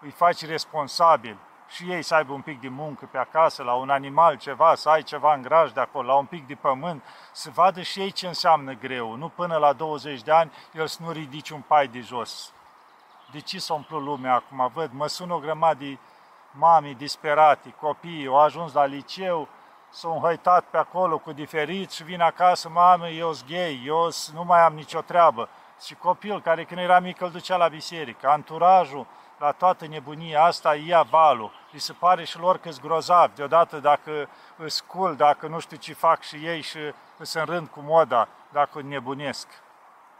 îi 0.01 0.11
faci 0.11 0.47
responsabil 0.47 1.39
și 1.69 1.91
ei 1.91 2.03
să 2.03 2.15
aibă 2.15 2.33
un 2.33 2.41
pic 2.41 2.61
de 2.61 2.69
muncă 2.69 3.09
pe 3.11 3.19
acasă, 3.19 3.63
la 3.63 3.75
un 3.75 3.91
animal 3.91 4.37
ceva, 4.37 4.75
să 4.75 4.89
ai 4.89 5.03
ceva 5.03 5.35
în 5.35 5.43
graj 5.43 5.73
de 5.73 5.81
acolo, 5.81 6.07
la 6.07 6.15
un 6.15 6.25
pic 6.25 6.47
de 6.47 6.55
pământ, 6.55 7.05
să 7.33 7.51
vadă 7.55 7.83
și 7.83 8.01
ei 8.01 8.11
ce 8.11 8.27
înseamnă 8.27 8.73
greu. 8.73 9.15
Nu 9.15 9.29
până 9.29 9.57
la 9.57 9.73
20 9.73 10.23
de 10.23 10.33
ani 10.33 10.53
el 10.73 10.87
să 10.87 10.99
nu 11.03 11.11
ridici 11.11 11.51
un 11.51 11.61
pai 11.61 11.87
de 11.87 12.01
jos. 12.01 12.53
De 13.33 13.41
ce 13.41 13.59
s-a 13.59 13.75
umplut 13.75 14.03
lumea 14.03 14.35
acum? 14.35 14.71
Văd, 14.75 14.91
mă 14.93 15.07
sună 15.07 15.35
o 15.35 15.39
grămadă 15.39 15.85
de 15.85 15.99
mami 16.51 16.95
disperate, 16.95 17.75
copii, 17.81 18.27
au 18.27 18.41
ajuns 18.41 18.73
la 18.73 18.85
liceu, 18.85 19.49
s-au 19.89 20.15
înhăitat 20.15 20.65
pe 20.65 20.77
acolo 20.77 21.19
cu 21.19 21.33
diferit 21.33 21.91
și 21.91 22.03
vin 22.03 22.21
acasă, 22.21 22.69
mamă, 22.69 23.09
eu 23.09 23.33
sunt 23.33 23.49
gay, 23.49 23.83
eu 23.85 24.09
nu 24.33 24.45
mai 24.45 24.61
am 24.61 24.75
nicio 24.75 25.01
treabă. 25.01 25.49
Și 25.85 25.95
copil 25.95 26.41
care 26.41 26.65
când 26.65 26.81
era 26.81 27.01
mic 27.01 27.21
îl 27.21 27.31
ducea 27.31 27.57
la 27.57 27.69
biserică, 27.69 28.29
anturajul, 28.29 29.07
la 29.39 29.53
toată 29.53 29.87
nebunia 29.87 30.43
asta 30.43 30.75
ia 30.75 31.03
valul. 31.03 31.53
Li 31.71 31.79
se 31.79 31.93
pare 31.93 32.25
și 32.25 32.39
lor 32.39 32.59
că 32.59 32.71
grozav. 32.81 33.35
Deodată 33.35 33.79
dacă 33.79 34.29
îs 34.57 34.81
cool, 34.81 35.17
dacă 35.17 35.47
nu 35.47 35.59
știu 35.59 35.77
ce 35.77 35.93
fac 35.93 36.23
și 36.23 36.37
ei 36.47 36.61
și 36.61 36.79
îs 37.17 37.33
în 37.33 37.45
rând 37.45 37.69
cu 37.69 37.81
moda, 37.81 38.29
dacă 38.53 38.83
nebunesc. 38.83 39.49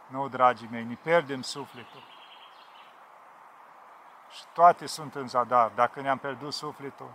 Nu, 0.07 0.27
dragii 0.27 0.67
mei, 0.71 0.83
ne 0.83 0.97
pierdem 1.01 1.41
sufletul. 1.41 2.03
Și 4.29 4.43
toate 4.53 4.85
sunt 4.85 5.15
în 5.15 5.27
zadar. 5.27 5.71
Dacă 5.75 6.01
ne-am 6.01 6.17
pierdut 6.17 6.53
sufletul, 6.53 7.11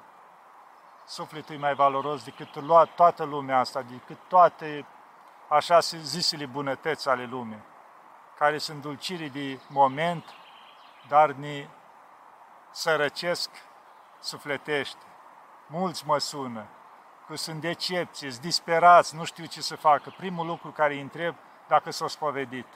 sufletul 1.05 1.55
e 1.55 1.59
mai 1.59 1.75
valoros 1.75 2.25
decât 2.25 2.49
toată 2.95 3.25
lumea 3.25 3.59
asta, 3.59 3.83
decât 3.83 4.19
toate 4.29 4.87
așa 5.49 5.79
zisele 5.79 6.47
bunătăți 6.47 7.09
ale 7.09 7.25
lumii, 7.25 7.63
care 8.39 8.59
sunt 8.59 8.81
dulcirii 8.83 9.31
de 9.31 9.61
moment, 9.69 10.25
dar 11.09 11.31
ne 11.31 11.69
sărăcesc 12.73 13.50
sufletește. 14.21 15.05
Mulți 15.67 16.07
mă 16.07 16.19
sună, 16.19 16.67
că 17.26 17.37
sunt 17.37 17.61
decepții, 17.61 18.31
sunt 18.31 18.43
disperați, 18.43 19.14
nu 19.14 19.25
știu 19.25 19.45
ce 19.45 19.61
să 19.61 19.76
facă. 19.76 20.14
Primul 20.17 20.47
lucru 20.47 20.71
care 20.71 20.95
îi 20.95 21.00
întreb 21.00 21.35
dacă 21.69 21.91
s-au 21.91 22.09
spovedit. 22.09 22.67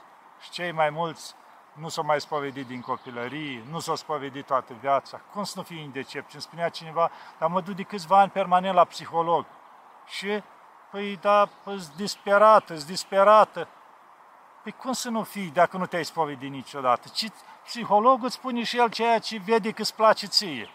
Și 0.41 0.51
cei 0.51 0.73
mai 0.73 0.91
mulți 0.91 1.35
nu 1.73 1.89
s-au 1.89 2.05
mai 2.05 2.21
spovedit 2.21 2.67
din 2.67 2.81
copilărie, 2.81 3.65
nu 3.71 3.79
s-au 3.79 3.97
spovedit 3.97 4.47
toată 4.47 4.73
viața. 4.81 5.21
Cum 5.33 5.45
să 5.45 5.53
nu 5.57 5.63
fie 5.63 5.83
în 5.83 5.93
decepție? 5.93 6.33
Îmi 6.33 6.43
spunea 6.43 6.69
cineva, 6.69 7.11
dar 7.39 7.49
mă 7.49 7.61
duc 7.61 7.75
de 7.75 7.83
câțiva 7.83 8.19
ani 8.19 8.31
permanent 8.31 8.75
la 8.75 8.85
psiholog. 8.85 9.47
Și, 10.07 10.43
păi, 10.91 11.17
da, 11.17 11.49
păi, 11.63 11.89
disperată, 11.97 12.75
disperată. 12.75 13.69
Păi 14.63 14.73
cum 14.73 14.93
să 14.93 15.11
nu 15.11 15.23
fii 15.23 15.51
dacă 15.51 15.77
nu 15.77 15.87
te-ai 15.87 16.05
spovedit 16.05 16.51
niciodată? 16.51 17.09
Ci 17.09 17.27
psihologul 17.67 18.25
îți 18.25 18.35
spune 18.35 18.63
și 18.63 18.79
el 18.79 18.91
ceea 18.91 19.19
ce 19.19 19.41
vede 19.45 19.71
că 19.71 19.81
îți 19.81 19.95
place 19.95 20.27
ție. 20.27 20.69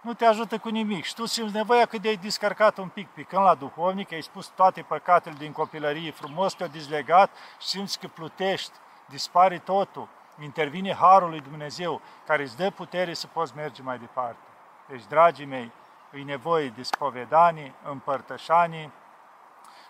Nu 0.00 0.14
te 0.14 0.24
ajută 0.24 0.58
cu 0.58 0.68
nimic 0.68 1.04
și 1.04 1.14
tu 1.14 1.26
simți 1.26 1.54
nevoia 1.54 1.86
că 1.86 1.98
de-ai 1.98 2.16
descărcat 2.16 2.78
un 2.78 2.88
pic 2.88 3.08
picând 3.08 3.42
la 3.42 3.54
duhovnic, 3.54 4.12
ai 4.12 4.22
spus 4.22 4.46
toate 4.46 4.82
păcatele 4.82 5.34
din 5.38 5.52
copilărie, 5.52 6.10
frumos 6.10 6.54
te-a 6.54 6.66
dezlegat 6.66 7.30
și 7.60 7.66
simți 7.68 7.98
că 7.98 8.08
plutești, 8.08 8.72
dispare 9.08 9.58
totul, 9.58 10.08
intervine 10.40 10.94
Harul 10.94 11.28
lui 11.28 11.40
Dumnezeu 11.40 12.00
care 12.26 12.42
îți 12.42 12.56
dă 12.56 12.70
putere 12.70 13.14
să 13.14 13.26
poți 13.26 13.56
merge 13.56 13.82
mai 13.82 13.98
departe. 13.98 14.46
Deci, 14.88 15.04
dragii 15.04 15.44
mei, 15.44 15.72
e 16.12 16.22
nevoie 16.22 16.68
de 16.68 16.82
spovedanie, 16.82 17.74
împărtășanie 17.82 18.90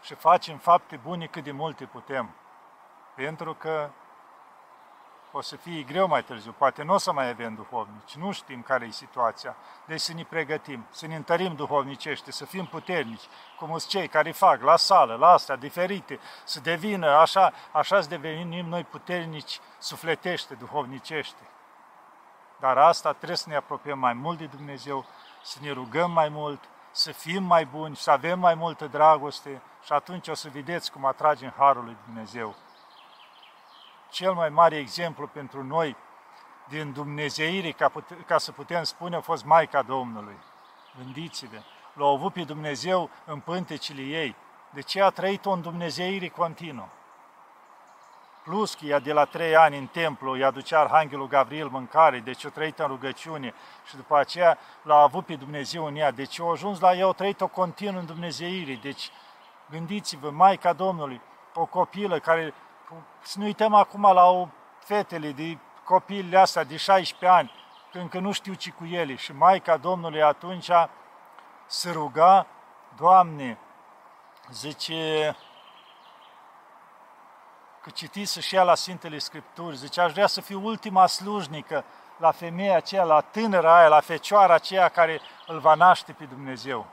și 0.03 0.15
facem 0.15 0.59
fapte 0.59 1.01
bune 1.03 1.27
cât 1.27 1.45
de 1.45 1.53
multe 1.53 1.85
putem. 1.85 2.31
Pentru 3.15 3.55
că 3.55 3.91
o 5.37 5.41
să 5.41 5.57
fie 5.57 5.83
greu 5.83 6.07
mai 6.07 6.25
târziu, 6.25 6.55
poate 6.59 6.83
nu 6.83 6.95
o 6.95 6.99
să 6.99 7.13
mai 7.13 7.29
avem 7.29 7.55
duhovnici, 7.55 8.15
nu 8.15 8.33
știm 8.33 8.63
care 8.63 8.87
e 8.87 8.91
situația. 8.91 9.57
Deci 9.87 10.01
să 10.01 10.13
ne 10.13 10.25
pregătim, 10.25 10.87
să 10.91 11.07
ne 11.07 11.17
întărim 11.17 11.55
duhovnicește, 11.55 12.33
să 12.33 12.45
fim 12.45 12.67
puternici, 12.67 13.29
cum 13.59 13.69
sunt 13.69 13.87
cei 13.87 14.09
care 14.09 14.31
fac 14.31 14.63
la 14.63 14.77
sală, 14.77 15.15
la 15.15 15.29
astea 15.29 15.57
diferite, 15.57 16.21
să 16.45 16.61
devină 16.61 17.07
așa, 17.07 17.53
așa 17.73 18.01
să 18.01 18.09
devenim 18.09 18.67
noi 18.67 18.85
puternici 18.85 19.61
sufletește, 19.79 20.55
duhovnicește. 20.55 21.43
Dar 22.61 22.79
asta 22.79 23.13
trebuie 23.13 23.37
să 23.37 23.49
ne 23.49 23.57
apropiem 23.57 23.99
mai 23.99 24.13
mult 24.13 24.39
de 24.39 24.47
Dumnezeu, 24.47 25.05
să 25.43 25.59
ne 25.61 25.71
rugăm 25.71 26.11
mai 26.11 26.29
mult, 26.29 26.65
să 26.91 27.13
fim 27.13 27.43
mai 27.43 27.65
buni, 27.65 27.97
să 27.97 28.11
avem 28.11 28.39
mai 28.39 28.55
multă 28.55 28.87
dragoste 28.87 29.63
și 29.85 29.93
atunci 29.93 30.29
o 30.29 30.35
să 30.35 30.49
vedeți 30.53 30.93
cum 30.93 31.05
atragem 31.05 31.55
Harul 31.57 31.85
lui 31.85 31.97
Dumnezeu 32.05 32.55
cel 34.15 34.33
mai 34.33 34.49
mare 34.49 34.77
exemplu 34.77 35.27
pentru 35.27 35.65
noi 35.65 35.97
din 36.69 36.93
Dumnezeire, 36.93 37.71
ca, 37.71 37.89
pute, 37.89 38.15
ca 38.15 38.39
să 38.39 38.53
putem 38.53 38.83
spune, 38.83 39.17
a 39.17 39.21
fost 39.21 39.45
Maica 39.45 39.83
Domnului. 39.83 40.37
Gândiți-vă, 40.99 41.57
l-au 41.93 42.15
avut 42.15 42.33
pe 42.33 42.43
Dumnezeu 42.43 43.11
în 43.25 43.41
pântecile 43.41 44.03
ei. 44.03 44.37
De 44.71 44.81
ce 44.81 45.03
a 45.03 45.11
trăit-o 45.11 45.51
în 45.51 45.61
Dumnezeire 45.61 46.29
continuă? 46.29 46.89
Plus 48.45 48.75
că 48.75 48.85
ea 48.85 48.99
de 48.99 49.13
la 49.13 49.25
trei 49.25 49.57
ani 49.57 49.79
în 49.79 49.87
templu 49.87 50.37
i-a 50.37 50.51
ducea 50.51 50.81
Arhanghelul 50.81 51.29
Gabriel 51.29 51.69
mâncare, 51.69 52.19
deci 52.19 52.45
o 52.45 52.49
trăit 52.49 52.79
în 52.79 52.87
rugăciune 52.87 53.55
și 53.87 53.97
după 53.97 54.17
aceea 54.17 54.59
l-a 54.83 54.99
avut 54.99 55.27
pe 55.27 55.35
Dumnezeu 55.35 55.85
în 55.85 55.97
ea. 55.97 56.11
Deci 56.11 56.41
a 56.41 56.51
ajuns 56.51 56.81
la 56.81 56.95
ea, 56.95 57.07
o 57.07 57.13
trăit-o 57.13 57.47
continuu 57.47 58.01
în 58.01 58.07
Dumnezeire. 58.07 58.75
Deci 58.75 59.11
gândiți-vă, 59.71 60.31
Maica 60.31 60.73
Domnului, 60.73 61.21
o 61.55 61.65
copilă 61.65 62.19
care 62.19 62.55
să 63.21 63.39
ne 63.39 63.45
uităm 63.45 63.75
acum 63.75 64.03
la 64.03 64.25
o 64.31 64.49
fetele 64.79 65.31
de 65.31 65.59
copiile 65.85 66.39
astea 66.39 66.65
de 66.65 66.77
16 66.77 67.39
ani, 67.39 67.53
că 67.93 67.99
încă 67.99 68.19
nu 68.19 68.33
știu 68.33 68.55
ce 68.55 68.71
cu 68.71 68.85
ele. 68.85 69.15
Și 69.15 69.33
Maica 69.33 69.77
Domnului 69.77 70.23
atunci 70.23 70.71
se 71.67 71.91
ruga, 71.91 72.47
Doamne, 72.97 73.59
zice, 74.51 75.37
că 77.83 77.91
citise 77.91 78.41
și 78.41 78.55
ea 78.55 78.63
la 78.63 78.75
Sfintele 78.75 79.19
Scripturi, 79.19 79.77
zice, 79.77 80.01
aș 80.01 80.13
vrea 80.13 80.27
să 80.27 80.41
fiu 80.41 80.65
ultima 80.65 81.07
slujnică 81.07 81.85
la 82.17 82.31
femeia 82.31 82.77
aceea, 82.77 83.05
la 83.05 83.21
tânăra 83.21 83.77
aia, 83.77 83.89
la 83.89 84.01
fecioara 84.01 84.55
aceea 84.55 84.89
care 84.89 85.21
îl 85.47 85.59
va 85.59 85.75
naște 85.75 86.13
pe 86.13 86.25
Dumnezeu. 86.25 86.87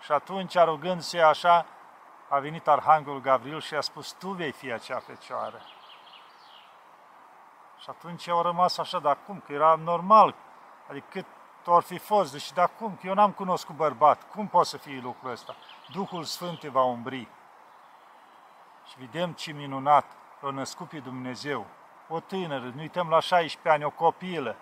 Și 0.00 0.12
atunci, 0.12 0.58
rugându-se 0.58 1.20
așa, 1.20 1.66
a 2.28 2.38
venit 2.38 2.68
Arhanghelul 2.68 3.20
Gabriel 3.20 3.60
și 3.60 3.74
a 3.74 3.80
spus, 3.80 4.12
tu 4.12 4.28
vei 4.28 4.52
fi 4.52 4.72
acea 4.72 4.98
fecioară. 4.98 5.60
Și 7.78 7.90
atunci 7.90 8.28
au 8.28 8.42
rămas 8.42 8.78
așa, 8.78 8.98
dar 8.98 9.18
cum? 9.26 9.42
Că 9.46 9.52
era 9.52 9.74
normal. 9.74 10.34
Adică 10.88 11.06
cât 11.10 11.26
or 11.66 11.82
fi 11.82 11.98
fost, 11.98 12.32
deci 12.32 12.52
dar 12.52 12.70
cum? 12.78 12.96
Că 13.00 13.06
eu 13.06 13.14
n-am 13.14 13.32
cunoscut 13.32 13.74
bărbat. 13.74 14.30
Cum 14.30 14.48
poate 14.48 14.68
să 14.68 14.76
fie 14.76 15.00
lucrul 15.02 15.30
ăsta? 15.30 15.56
Duhul 15.92 16.24
Sfânt 16.24 16.58
te 16.58 16.68
va 16.68 16.82
umbri. 16.82 17.28
Și 18.86 18.98
vedem 18.98 19.32
ce 19.32 19.52
minunat 19.52 20.04
l-a 20.40 20.50
născut 20.50 20.88
pe 20.88 20.98
Dumnezeu. 20.98 21.66
O 22.08 22.20
tânără, 22.20 22.72
nu 22.74 22.80
uităm 22.80 23.08
la 23.08 23.20
16 23.20 23.68
ani, 23.68 23.84
o 23.84 23.90
copilă, 23.90 24.56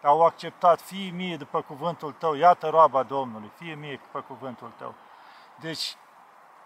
dar 0.00 0.10
au 0.10 0.24
acceptat, 0.24 0.80
fie 0.80 1.10
mie 1.10 1.36
după 1.36 1.60
cuvântul 1.62 2.12
tău, 2.12 2.34
iată 2.34 2.68
roaba 2.68 3.02
Domnului, 3.02 3.50
fie 3.54 3.74
mie 3.74 4.00
după 4.02 4.20
cuvântul 4.20 4.72
tău. 4.76 4.94
Deci, 5.56 5.96
o 5.96 6.07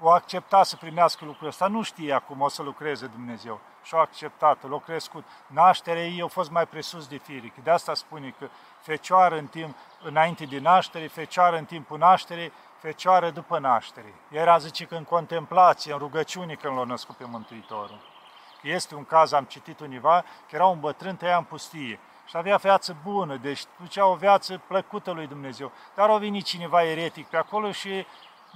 acceptat 0.08 0.66
să 0.66 0.76
primească 0.76 1.24
lucrul 1.24 1.48
ăsta, 1.48 1.66
nu 1.66 1.82
știe 1.82 2.12
acum 2.12 2.40
o 2.40 2.48
să 2.48 2.62
lucreze 2.62 3.06
Dumnezeu. 3.06 3.60
Și-o 3.82 3.98
acceptat, 3.98 4.68
l-a 4.68 4.78
crescut. 4.78 5.24
Nașterea 5.46 6.06
ei 6.06 6.22
a 6.22 6.26
fost 6.26 6.50
mai 6.50 6.66
presus 6.66 7.06
de 7.06 7.16
firic. 7.16 7.54
De 7.64 7.70
asta 7.70 7.94
spune 7.94 8.34
că 8.38 8.48
fecioară 8.80 9.38
în 9.38 9.46
timp, 9.46 9.76
înainte 10.02 10.44
de 10.44 10.58
naștere, 10.58 11.06
fecioară 11.06 11.56
în 11.56 11.64
timpul 11.64 11.98
nașterii, 11.98 12.52
fecioară 12.78 13.30
după 13.30 13.58
naștere. 13.58 14.14
Era, 14.30 14.58
zice, 14.58 14.84
că 14.84 14.94
în 14.94 15.04
contemplație, 15.04 15.92
în 15.92 15.98
rugăciune 15.98 16.54
când 16.54 16.76
l-a 16.76 16.84
născut 16.84 17.16
pe 17.16 17.24
Mântuitorul. 17.24 18.00
Este 18.62 18.94
un 18.94 19.04
caz, 19.04 19.32
am 19.32 19.44
citit 19.44 19.80
univa, 19.80 20.20
că 20.20 20.54
era 20.54 20.66
un 20.66 20.80
bătrân 20.80 21.16
tăia 21.16 21.36
în 21.36 21.44
pustie 21.44 21.98
și 22.26 22.36
avea 22.36 22.56
viață 22.56 22.96
bună, 23.02 23.36
deci 23.36 23.64
ducea 23.80 24.06
o 24.06 24.14
viață 24.14 24.60
plăcută 24.66 25.10
lui 25.10 25.26
Dumnezeu. 25.26 25.72
Dar 25.94 26.10
a 26.10 26.16
venit 26.16 26.44
cineva 26.44 26.82
eretic 26.82 27.26
pe 27.26 27.36
acolo 27.36 27.72
și 27.72 28.06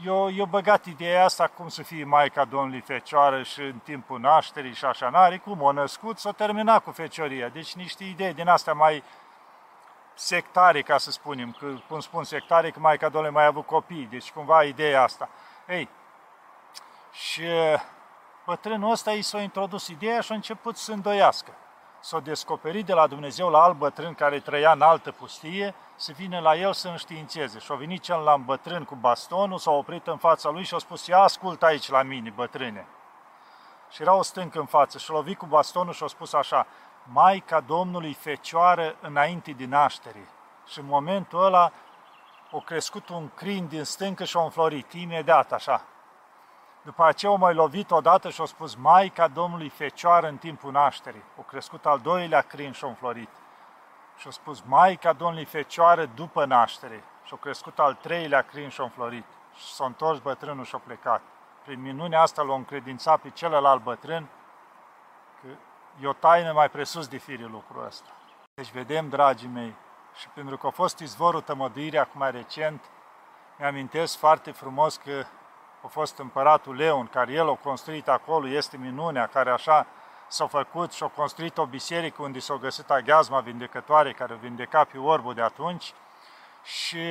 eu, 0.05 0.31
eu 0.31 0.45
băgat 0.45 0.85
ideea 0.85 1.25
asta 1.25 1.47
cum 1.47 1.69
să 1.69 1.83
fie 1.83 2.05
Maica 2.05 2.45
Domnului 2.45 2.81
Fecioară 2.81 3.43
și 3.43 3.61
în 3.61 3.79
timpul 3.79 4.21
nașterii 4.21 4.75
și 4.75 4.85
așa, 4.85 5.09
n-are 5.09 5.39
cum, 5.39 5.63
o 5.63 5.73
născut, 5.73 6.19
s-o 6.19 6.33
terminat 6.33 6.83
cu 6.83 6.91
fecioria. 6.91 7.49
Deci 7.49 7.75
niște 7.75 8.05
idei 8.05 8.35
din 8.35 8.49
astea 8.49 8.73
mai 8.73 9.03
sectare, 10.15 10.83
ca 10.83 10.99
să 10.99 11.11
spunem, 11.11 11.57
că, 11.59 11.67
cum 11.89 12.01
spun 12.01 12.25
sectare, 12.25 12.71
că 12.71 12.81
Maica 12.81 13.09
Domnului 13.09 13.35
mai 13.35 13.45
a 13.45 13.47
avut 13.47 13.67
copii, 13.67 14.09
deci 14.11 14.31
cumva 14.31 14.63
ideea 14.63 15.03
asta. 15.03 15.29
Ei, 15.69 15.89
și 17.13 17.43
bătrânul 18.45 18.91
ăsta 18.91 19.13
i 19.13 19.23
s-a 19.23 19.41
introdus 19.41 19.89
ideea 19.89 20.21
și 20.21 20.33
a 20.33 20.35
început 20.35 20.77
să 20.77 20.93
îndoiască. 20.93 21.53
S-a 22.01 22.21
descoperit 22.21 22.87
de 22.87 22.93
la 22.93 23.07
Dumnezeu 23.07 23.51
la 23.51 23.63
alt 23.63 23.77
bătrân 23.77 24.15
care 24.15 24.41
trăia 24.41 24.73
în 24.73 24.83
altă 24.83 25.13
pustie, 25.13 25.75
să 25.97 26.13
vină 26.13 26.39
la 26.39 26.55
el 26.55 26.73
să 26.73 26.89
înștiințeze. 26.89 27.59
Și 27.59 27.73
a 27.73 27.75
venit 27.75 28.03
cel 28.03 28.19
la 28.19 28.37
bătrân 28.37 28.85
cu 28.85 28.95
bastonul, 28.95 29.59
s-a 29.59 29.71
oprit 29.71 30.07
în 30.07 30.17
fața 30.17 30.51
lui 30.51 30.65
și 30.65 30.75
a 30.75 30.79
spus, 30.79 31.07
ia 31.07 31.19
ascult 31.19 31.63
aici 31.63 31.89
la 31.89 32.03
mine, 32.03 32.31
bătrâne. 32.31 32.87
Și 33.91 34.03
era 34.03 34.15
o 34.15 34.23
stâncă 34.23 34.59
în 34.59 34.67
față 34.67 34.99
și 34.99 35.11
l-a 35.11 35.17
lovit 35.17 35.39
cu 35.39 35.47
bastonul 35.47 35.93
și 35.93 36.03
a 36.03 36.07
spus 36.07 36.33
așa, 36.33 36.67
Maica 37.03 37.61
Domnului 37.61 38.13
Fecioară 38.13 38.97
înainte 39.01 39.51
din 39.51 39.69
naștere. 39.69 40.29
Și 40.67 40.79
în 40.79 40.87
momentul 40.87 41.45
ăla 41.45 41.73
a 42.53 42.59
crescut 42.65 43.09
un 43.09 43.29
crin 43.35 43.67
din 43.67 43.85
stâncă 43.85 44.25
și 44.25 44.37
a 44.37 44.43
înflorit, 44.43 44.93
imediat 44.93 45.53
așa. 45.53 45.83
După 46.83 47.05
aceea 47.05 47.33
o 47.33 47.37
mai 47.37 47.55
lovit 47.55 47.91
odată 47.91 48.31
și 48.31 48.41
a 48.41 48.45
spus, 48.45 48.75
Maica 48.75 49.29
Domnului 49.29 49.69
Fecioară 49.69 50.29
în 50.29 50.37
timpul 50.37 50.73
nașterii. 50.73 51.23
O 51.39 51.43
crescut 51.43 51.87
al 51.87 51.99
doilea 51.99 52.41
crin 52.41 52.73
și 52.73 52.85
a 52.85 52.89
înflorit. 52.89 53.29
Și 54.17 54.29
a 54.29 54.31
spus, 54.31 54.63
Maica 54.67 55.13
Domnului 55.13 55.45
Fecioară 55.45 56.07
după 56.07 56.45
naștere. 56.45 57.05
Și 57.25 57.35
a 57.35 57.37
crescut 57.37 57.79
al 57.79 57.95
treilea 57.95 58.43
crin 58.43 58.69
și 58.69 58.81
a 58.81 58.85
înflorit. 58.85 59.25
Și 59.55 59.75
s-a 59.75 59.85
întors 59.85 60.19
bătrânul 60.19 60.65
și 60.65 60.75
a 60.75 60.79
plecat. 60.79 61.21
Prin 61.65 61.83
minunea 61.83 62.21
asta 62.21 62.43
l-a 62.43 62.55
încredințat 62.55 63.21
pe 63.21 63.31
celălalt 63.31 63.83
bătrân 63.83 64.27
că 65.41 65.49
e 66.01 66.07
o 66.07 66.13
taină 66.13 66.53
mai 66.53 66.71
presus 66.71 67.09
de 67.09 67.17
firii 67.17 67.49
lucrul 67.49 67.85
ăsta. 67.87 68.11
Deci 68.55 68.73
vedem, 68.73 69.09
dragii 69.09 69.49
mei, 69.49 69.75
și 70.15 70.29
pentru 70.29 70.57
că 70.57 70.67
a 70.67 70.71
fost 70.71 70.99
izvorul 70.99 71.41
tămăduirii 71.41 71.99
acum 71.99 72.21
mai 72.21 72.31
recent, 72.31 72.85
mi-amintesc 73.59 74.19
foarte 74.19 74.51
frumos 74.51 74.97
că 74.97 75.25
a 75.83 75.87
fost 75.87 76.19
împăratul 76.19 76.75
Leon, 76.77 77.07
care 77.07 77.33
el 77.33 77.49
a 77.49 77.55
construit 77.55 78.09
acolo, 78.09 78.49
este 78.49 78.77
minunea, 78.77 79.27
care 79.27 79.51
așa 79.51 79.87
s-a 80.29 80.47
făcut 80.47 80.93
și 80.93 81.03
a 81.03 81.07
construit 81.07 81.59
o 81.59 81.67
biserică 81.67 82.23
unde 82.23 82.39
s-a 82.39 82.55
găsit 82.55 82.91
aghiazma 82.91 83.41
vindecătoare 83.41 84.13
care 84.13 84.33
o 84.33 84.37
vindeca 84.37 84.85
pe 84.85 84.99
orbul 84.99 85.35
de 85.35 85.43
atunci 85.43 85.93
și 86.63 87.05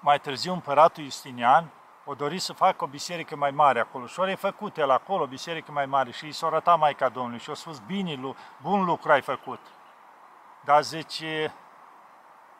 mai 0.00 0.20
târziu 0.20 0.52
împăratul 0.52 1.02
Justinian 1.02 1.70
o 2.04 2.14
dori 2.14 2.38
să 2.38 2.52
facă 2.52 2.84
o 2.84 2.86
biserică 2.86 3.36
mai 3.36 3.50
mare 3.50 3.80
acolo 3.80 4.06
și 4.06 4.20
ori 4.20 4.36
făcut 4.36 4.76
el 4.76 4.90
acolo, 4.90 5.22
o 5.22 5.26
biserică 5.26 5.72
mai 5.72 5.86
mare 5.86 6.10
și 6.10 6.26
i 6.26 6.32
s-a 6.32 6.46
arătat 6.46 6.78
Maica 6.78 7.08
Domnului 7.08 7.38
și 7.38 7.50
a 7.50 7.54
spus, 7.54 7.78
bine, 7.78 8.34
bun 8.62 8.84
lucru 8.84 9.12
ai 9.12 9.20
făcut. 9.20 9.60
Dar 10.64 10.82
zice, 10.82 11.52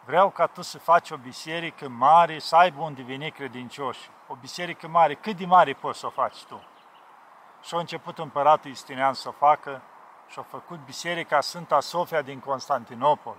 vreau 0.04 0.30
ca 0.30 0.46
tu 0.46 0.62
să 0.62 0.78
faci 0.78 1.10
o 1.10 1.16
biserică 1.16 1.88
mare, 1.88 2.38
să 2.38 2.56
aibă 2.56 2.82
unde 2.82 3.02
veni 3.02 3.30
credincioși. 3.30 4.10
O 4.26 4.34
biserică 4.34 4.88
mare, 4.88 5.14
cât 5.14 5.36
de 5.36 5.46
mare 5.46 5.72
poți 5.72 5.98
să 5.98 6.06
o 6.06 6.10
faci 6.10 6.44
tu? 6.44 6.62
Și 7.62 7.75
a 7.75 7.79
început 7.79 8.18
împăratul 8.18 8.70
Istinian 8.70 9.14
să 9.14 9.29
o 9.29 9.33
facă 9.33 9.83
și 10.29 10.38
a 10.38 10.42
făcut 10.42 10.85
biserica 10.85 11.40
Sfânta 11.40 11.81
Sofia 11.81 12.22
din 12.22 12.38
Constantinopol. 12.38 13.37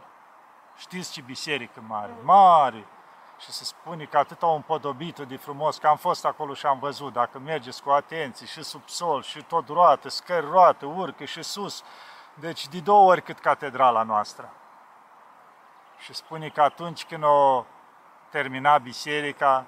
Știți 0.78 1.12
ce 1.12 1.22
biserică 1.22 1.84
mare? 1.88 2.16
Mare! 2.24 2.88
Și 3.40 3.52
se 3.52 3.64
spune 3.64 4.06
că 4.06 4.18
atât 4.18 4.42
au 4.42 4.56
împodobit 4.56 5.20
de 5.20 5.38
frumos, 5.38 5.78
că 5.78 5.88
am 5.88 5.98
fost 5.98 6.26
acolo 6.26 6.54
și 6.54 6.66
am 6.66 6.80
văzut, 6.80 7.14
dacă 7.14 7.40
mergeți 7.40 7.84
cu 7.84 7.90
atenție, 7.90 8.46
și 8.46 8.64
sub 8.64 8.88
sol, 8.88 9.22
și 9.22 9.44
tot 9.44 9.68
roată, 9.68 10.10
scări 10.10 10.50
roată, 10.50 10.86
urcă 10.86 11.26
și 11.26 11.44
sus. 11.44 11.84
Deci 12.34 12.68
de 12.68 12.80
două 12.80 13.10
ori 13.10 13.22
cât 13.22 13.40
catedrala 13.40 14.04
noastră. 14.04 14.54
Și 15.98 16.14
spune 16.14 16.50
că 16.50 16.62
atunci 16.62 17.06
când 17.06 17.24
o 17.24 17.66
termina 18.30 18.78
biserica, 18.78 19.66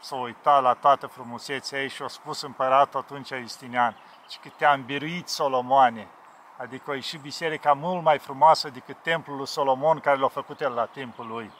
s-a 0.00 0.16
uitat 0.16 0.62
la 0.62 0.74
toată 0.74 1.06
frumusețea 1.06 1.80
ei 1.80 1.88
și 1.88 2.02
a 2.02 2.08
spus 2.08 2.42
împăratul 2.42 3.00
atunci 3.00 3.32
Justinian, 3.32 3.96
și 4.28 4.38
că 4.38 4.48
te-a 4.56 4.72
îmbiruit 4.72 5.28
Solomoane, 5.28 6.08
adică 6.56 6.92
e 6.92 7.00
și 7.00 7.18
biserica 7.18 7.72
mult 7.72 8.02
mai 8.02 8.18
frumoasă 8.18 8.68
decât 8.68 9.02
templul 9.02 9.36
lui 9.36 9.46
Solomon 9.46 10.00
care 10.00 10.18
l-a 10.18 10.28
făcut 10.28 10.60
el 10.60 10.72
la 10.72 10.84
timpul 10.84 11.26
lui. 11.26 11.52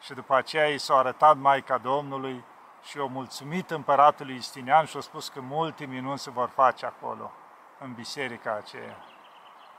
Și 0.00 0.12
după 0.12 0.34
aceea 0.34 0.68
i 0.68 0.78
s-a 0.78 0.94
arătat 0.96 1.36
Maica 1.36 1.78
Domnului 1.78 2.44
și 2.82 2.98
o 2.98 3.06
mulțumit 3.06 3.70
împăratului 3.70 4.34
Justinian 4.34 4.84
și 4.84 4.96
a 4.96 5.00
spus 5.00 5.28
că 5.28 5.40
multe 5.40 5.84
minunți 5.84 6.22
se 6.22 6.30
vor 6.30 6.48
face 6.48 6.86
acolo, 6.86 7.32
în 7.78 7.92
biserica 7.92 8.54
aceea. 8.54 8.96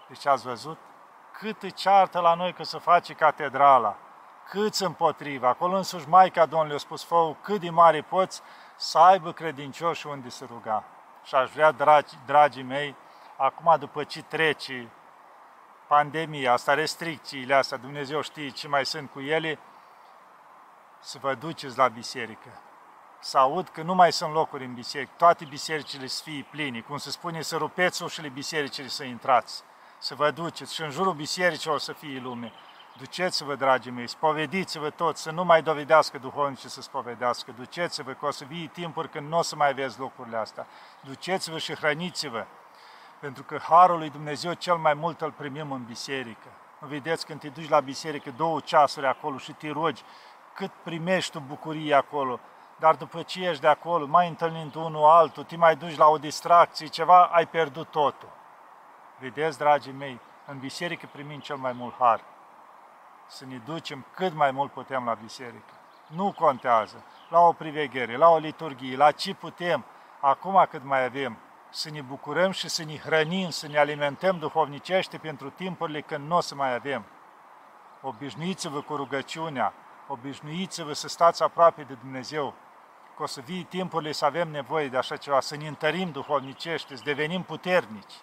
Deci 0.07 0.25
ați 0.25 0.43
văzut? 0.45 0.77
Cât 1.31 1.73
ceartă 1.73 2.19
la 2.19 2.33
noi 2.33 2.53
că 2.53 2.63
se 2.63 2.77
face 2.77 3.13
catedrala, 3.13 3.97
câți 4.49 4.83
împotriva. 4.83 5.47
Acolo 5.47 5.75
însuși 5.75 6.09
Maica 6.09 6.45
Domnului 6.45 6.75
a 6.75 6.79
spus, 6.79 7.03
fă 7.03 7.35
cât 7.41 7.59
de 7.59 7.69
mare 7.69 8.01
poți 8.01 8.41
să 8.75 8.97
aibă 8.97 9.31
credincioși 9.31 10.07
unde 10.07 10.29
se 10.29 10.45
ruga. 10.45 10.83
Și 11.23 11.35
aș 11.35 11.51
vrea, 11.51 11.71
dragi, 11.71 12.13
dragii 12.25 12.63
mei, 12.63 12.95
acum 13.37 13.75
după 13.79 14.03
ce 14.03 14.21
trece 14.21 14.91
pandemia 15.87 16.53
asta, 16.53 16.73
restricțiile 16.73 17.53
astea, 17.53 17.77
Dumnezeu 17.77 18.21
știe 18.21 18.49
ce 18.49 18.67
mai 18.67 18.85
sunt 18.85 19.09
cu 19.11 19.19
ele, 19.19 19.59
să 20.99 21.17
vă 21.21 21.33
duceți 21.33 21.77
la 21.77 21.87
biserică. 21.87 22.49
Să 23.19 23.37
aud 23.37 23.69
că 23.69 23.81
nu 23.81 23.95
mai 23.95 24.11
sunt 24.11 24.33
locuri 24.33 24.65
în 24.65 24.73
biserică, 24.73 25.11
toate 25.17 25.45
bisericile 25.45 26.07
să 26.07 26.21
fie 26.23 26.47
pline, 26.51 26.81
cum 26.81 26.97
se 26.97 27.09
spune, 27.09 27.41
să 27.41 27.57
rupeți 27.57 28.03
ușile 28.03 28.29
bisericile 28.29 28.87
să 28.87 29.03
intrați, 29.03 29.63
să 29.97 30.15
vă 30.15 30.31
duceți 30.31 30.73
și 30.73 30.81
în 30.81 30.89
jurul 30.89 31.13
bisericii 31.13 31.71
o 31.71 31.77
să 31.77 31.93
fie 31.93 32.19
lume. 32.19 32.53
Duceți-vă, 32.97 33.55
dragii 33.55 33.91
mei, 33.91 34.07
spovediți-vă 34.07 34.89
toți, 34.89 35.21
să 35.21 35.31
nu 35.31 35.43
mai 35.43 35.61
dovedească 35.61 36.17
duhovnici 36.17 36.59
să 36.59 36.81
spovedească. 36.81 37.51
Duceți-vă, 37.51 38.11
că 38.11 38.25
o 38.25 38.31
să 38.31 38.45
vii 38.45 38.67
timpuri 38.67 39.09
când 39.09 39.29
nu 39.29 39.37
o 39.37 39.41
să 39.41 39.55
mai 39.55 39.73
vezi 39.73 39.99
lucrurile 39.99 40.37
astea. 40.37 40.67
Duceți-vă 41.01 41.57
și 41.57 41.75
hrăniți-vă, 41.75 42.45
pentru 43.19 43.43
că 43.43 43.57
Harul 43.57 43.97
lui 43.97 44.09
Dumnezeu 44.09 44.53
cel 44.53 44.75
mai 44.75 44.93
mult 44.93 45.21
îl 45.21 45.31
primim 45.31 45.71
în 45.71 45.83
biserică. 45.83 46.47
Nu 46.79 46.87
vedeți 46.87 47.25
când 47.25 47.39
te 47.39 47.47
duci 47.47 47.69
la 47.69 47.79
biserică 47.79 48.33
două 48.37 48.59
ceasuri 48.59 49.05
acolo 49.05 49.37
și 49.37 49.51
te 49.51 49.71
rogi, 49.71 50.03
cât 50.53 50.71
primești 50.83 51.31
tu 51.31 51.39
bucurie 51.39 51.93
acolo, 51.93 52.39
dar 52.79 52.95
după 52.95 53.21
ce 53.21 53.47
ești 53.47 53.61
de 53.61 53.67
acolo, 53.67 54.05
mai 54.05 54.27
întâlnind 54.27 54.75
unul 54.75 55.05
altul, 55.05 55.43
te 55.43 55.55
mai 55.55 55.75
duci 55.75 55.97
la 55.97 56.07
o 56.07 56.17
distracție, 56.17 56.87
ceva, 56.87 57.23
ai 57.23 57.47
pierdut 57.47 57.87
totul. 57.87 58.29
Vedeți, 59.19 59.57
dragii 59.57 59.91
mei, 59.91 60.19
în 60.45 60.59
biserică 60.59 61.09
primim 61.11 61.39
cel 61.39 61.55
mai 61.55 61.71
mult 61.71 61.93
har 61.99 62.31
să 63.27 63.45
ne 63.45 63.57
ducem 63.65 64.05
cât 64.13 64.33
mai 64.33 64.51
mult 64.51 64.71
putem 64.71 65.05
la 65.05 65.13
biserică. 65.13 65.73
Nu 66.07 66.31
contează. 66.31 67.03
La 67.29 67.39
o 67.39 67.53
priveghere, 67.53 68.17
la 68.17 68.29
o 68.29 68.37
liturghie, 68.37 68.95
la 68.95 69.11
ce 69.11 69.33
putem, 69.33 69.85
acum 70.19 70.67
cât 70.69 70.83
mai 70.83 71.03
avem, 71.03 71.37
să 71.69 71.89
ne 71.89 72.01
bucurăm 72.01 72.51
și 72.51 72.69
să 72.69 72.83
ne 72.83 72.97
hrănim, 72.97 73.49
să 73.49 73.67
ne 73.67 73.77
alimentăm 73.77 74.39
duhovnicește 74.39 75.17
pentru 75.17 75.49
timpurile 75.49 76.01
când 76.01 76.27
nu 76.27 76.35
o 76.35 76.39
să 76.39 76.55
mai 76.55 76.73
avem. 76.73 77.05
Obișnuiți-vă 78.01 78.81
cu 78.81 78.95
rugăciunea, 78.95 79.73
obișnuiți-vă 80.07 80.93
să 80.93 81.07
stați 81.07 81.43
aproape 81.43 81.83
de 81.83 81.93
Dumnezeu, 81.93 82.53
că 83.15 83.23
o 83.23 83.25
să 83.25 83.41
vii 83.41 83.63
timpurile 83.63 84.11
să 84.11 84.25
avem 84.25 84.49
nevoie 84.49 84.87
de 84.87 84.97
așa 84.97 85.17
ceva, 85.17 85.39
să 85.39 85.55
ne 85.55 85.67
întărim 85.67 86.11
duhovnicește, 86.11 86.95
să 86.95 87.01
devenim 87.05 87.43
puternici. 87.43 88.13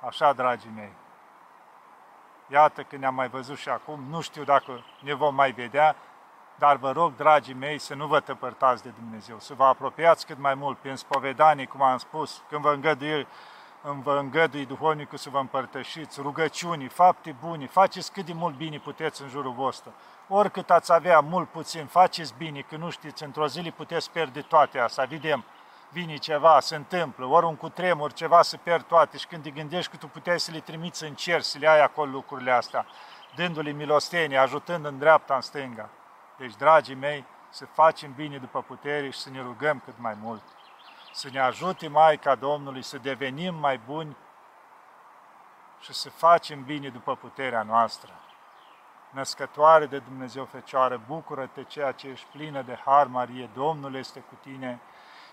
Așa, 0.00 0.32
dragii 0.32 0.70
mei, 0.74 0.92
Iată 2.48 2.82
că 2.82 2.96
ne-am 2.96 3.14
mai 3.14 3.28
văzut 3.28 3.58
și 3.58 3.68
acum, 3.68 4.04
nu 4.10 4.20
știu 4.20 4.44
dacă 4.44 4.84
ne 5.00 5.14
vom 5.14 5.34
mai 5.34 5.50
vedea, 5.50 5.96
dar 6.58 6.76
vă 6.76 6.90
rog, 6.90 7.16
dragii 7.16 7.54
mei, 7.54 7.78
să 7.78 7.94
nu 7.94 8.06
vă 8.06 8.20
tăpărtați 8.20 8.82
de 8.82 8.92
Dumnezeu, 8.98 9.38
să 9.38 9.54
vă 9.54 9.64
apropiați 9.64 10.26
cât 10.26 10.38
mai 10.38 10.54
mult 10.54 10.78
prin 10.78 10.96
spovedanii, 10.96 11.66
cum 11.66 11.82
am 11.82 11.98
spus, 11.98 12.42
când 12.48 12.60
vă 12.60 12.72
îngăduie, 12.72 13.26
vă 13.82 14.18
îngădui 14.18 14.66
duhovnicul 14.66 15.18
să 15.18 15.30
vă 15.30 15.38
împărtășiți, 15.38 16.20
rugăciunii, 16.20 16.88
fapte 16.88 17.36
bune, 17.40 17.66
faceți 17.66 18.12
cât 18.12 18.24
de 18.24 18.32
mult 18.32 18.56
bine 18.56 18.78
puteți 18.78 19.22
în 19.22 19.28
jurul 19.28 19.52
vostru. 19.52 19.92
Oricât 20.28 20.70
ați 20.70 20.92
avea, 20.92 21.20
mult 21.20 21.48
puțin, 21.48 21.86
faceți 21.86 22.34
bine, 22.38 22.60
că 22.60 22.76
nu 22.76 22.90
știți, 22.90 23.24
într-o 23.24 23.46
zi 23.46 23.72
puteți 23.76 24.10
pierde 24.10 24.40
toate 24.40 24.78
astea, 24.78 25.04
vedem, 25.04 25.44
vine 25.90 26.16
ceva, 26.16 26.60
se 26.60 26.74
întâmplă, 26.74 27.26
ori 27.26 27.46
un 27.46 27.56
cutremur, 27.56 28.12
ceva 28.12 28.42
să 28.42 28.56
pierd 28.56 28.84
toate 28.84 29.16
și 29.16 29.26
când 29.26 29.42
te 29.42 29.50
gândești 29.50 29.90
că 29.90 29.96
tu 29.96 30.08
puteai 30.08 30.40
să 30.40 30.50
le 30.50 30.60
trimiți 30.60 31.04
în 31.04 31.14
cer, 31.14 31.40
să 31.40 31.58
le 31.58 31.68
ai 31.68 31.80
acolo 31.82 32.10
lucrurile 32.10 32.50
astea, 32.50 32.86
dându-le 33.34 33.70
milostenie, 33.70 34.38
ajutând 34.38 34.84
în 34.84 34.98
dreapta, 34.98 35.34
în 35.34 35.40
stânga. 35.40 35.88
Deci, 36.36 36.56
dragii 36.56 36.94
mei, 36.94 37.24
să 37.48 37.66
facem 37.66 38.12
bine 38.12 38.38
după 38.38 38.62
putere 38.62 39.10
și 39.10 39.18
să 39.18 39.30
ne 39.30 39.40
rugăm 39.40 39.82
cât 39.84 39.94
mai 39.98 40.16
mult. 40.20 40.42
Să 41.12 41.28
ne 41.32 41.40
ajute 41.40 41.88
Maica 41.88 42.34
Domnului 42.34 42.82
să 42.82 42.98
devenim 42.98 43.54
mai 43.54 43.78
buni 43.78 44.16
și 45.80 45.92
să 45.92 46.10
facem 46.10 46.64
bine 46.64 46.88
după 46.88 47.16
puterea 47.16 47.62
noastră. 47.62 48.12
Născătoare 49.10 49.86
de 49.86 49.98
Dumnezeu 49.98 50.44
Fecioară, 50.44 51.00
bucură-te 51.06 51.62
ceea 51.62 51.92
ce 51.92 52.08
ești 52.08 52.26
plină 52.32 52.62
de 52.62 52.78
har, 52.84 53.06
Marie, 53.06 53.50
Domnul 53.54 53.94
este 53.94 54.20
cu 54.20 54.34
tine, 54.40 54.80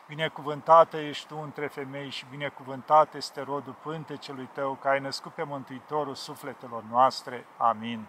binecuvântată 0.08 0.98
ești 0.98 1.28
tu 1.28 1.40
între 1.44 1.68
femei 1.68 2.10
și 2.10 2.26
binecuvântat 2.30 3.14
este 3.14 3.42
rodul 3.42 3.76
pântecelui 3.82 4.50
tău, 4.54 4.74
că 4.74 4.88
ai 4.88 5.00
născut 5.00 5.34
pe 5.34 5.44
Mântuitorul 5.44 6.16
sufletelor 6.16 6.84
noastre. 6.90 7.46
Amin. 7.58 8.08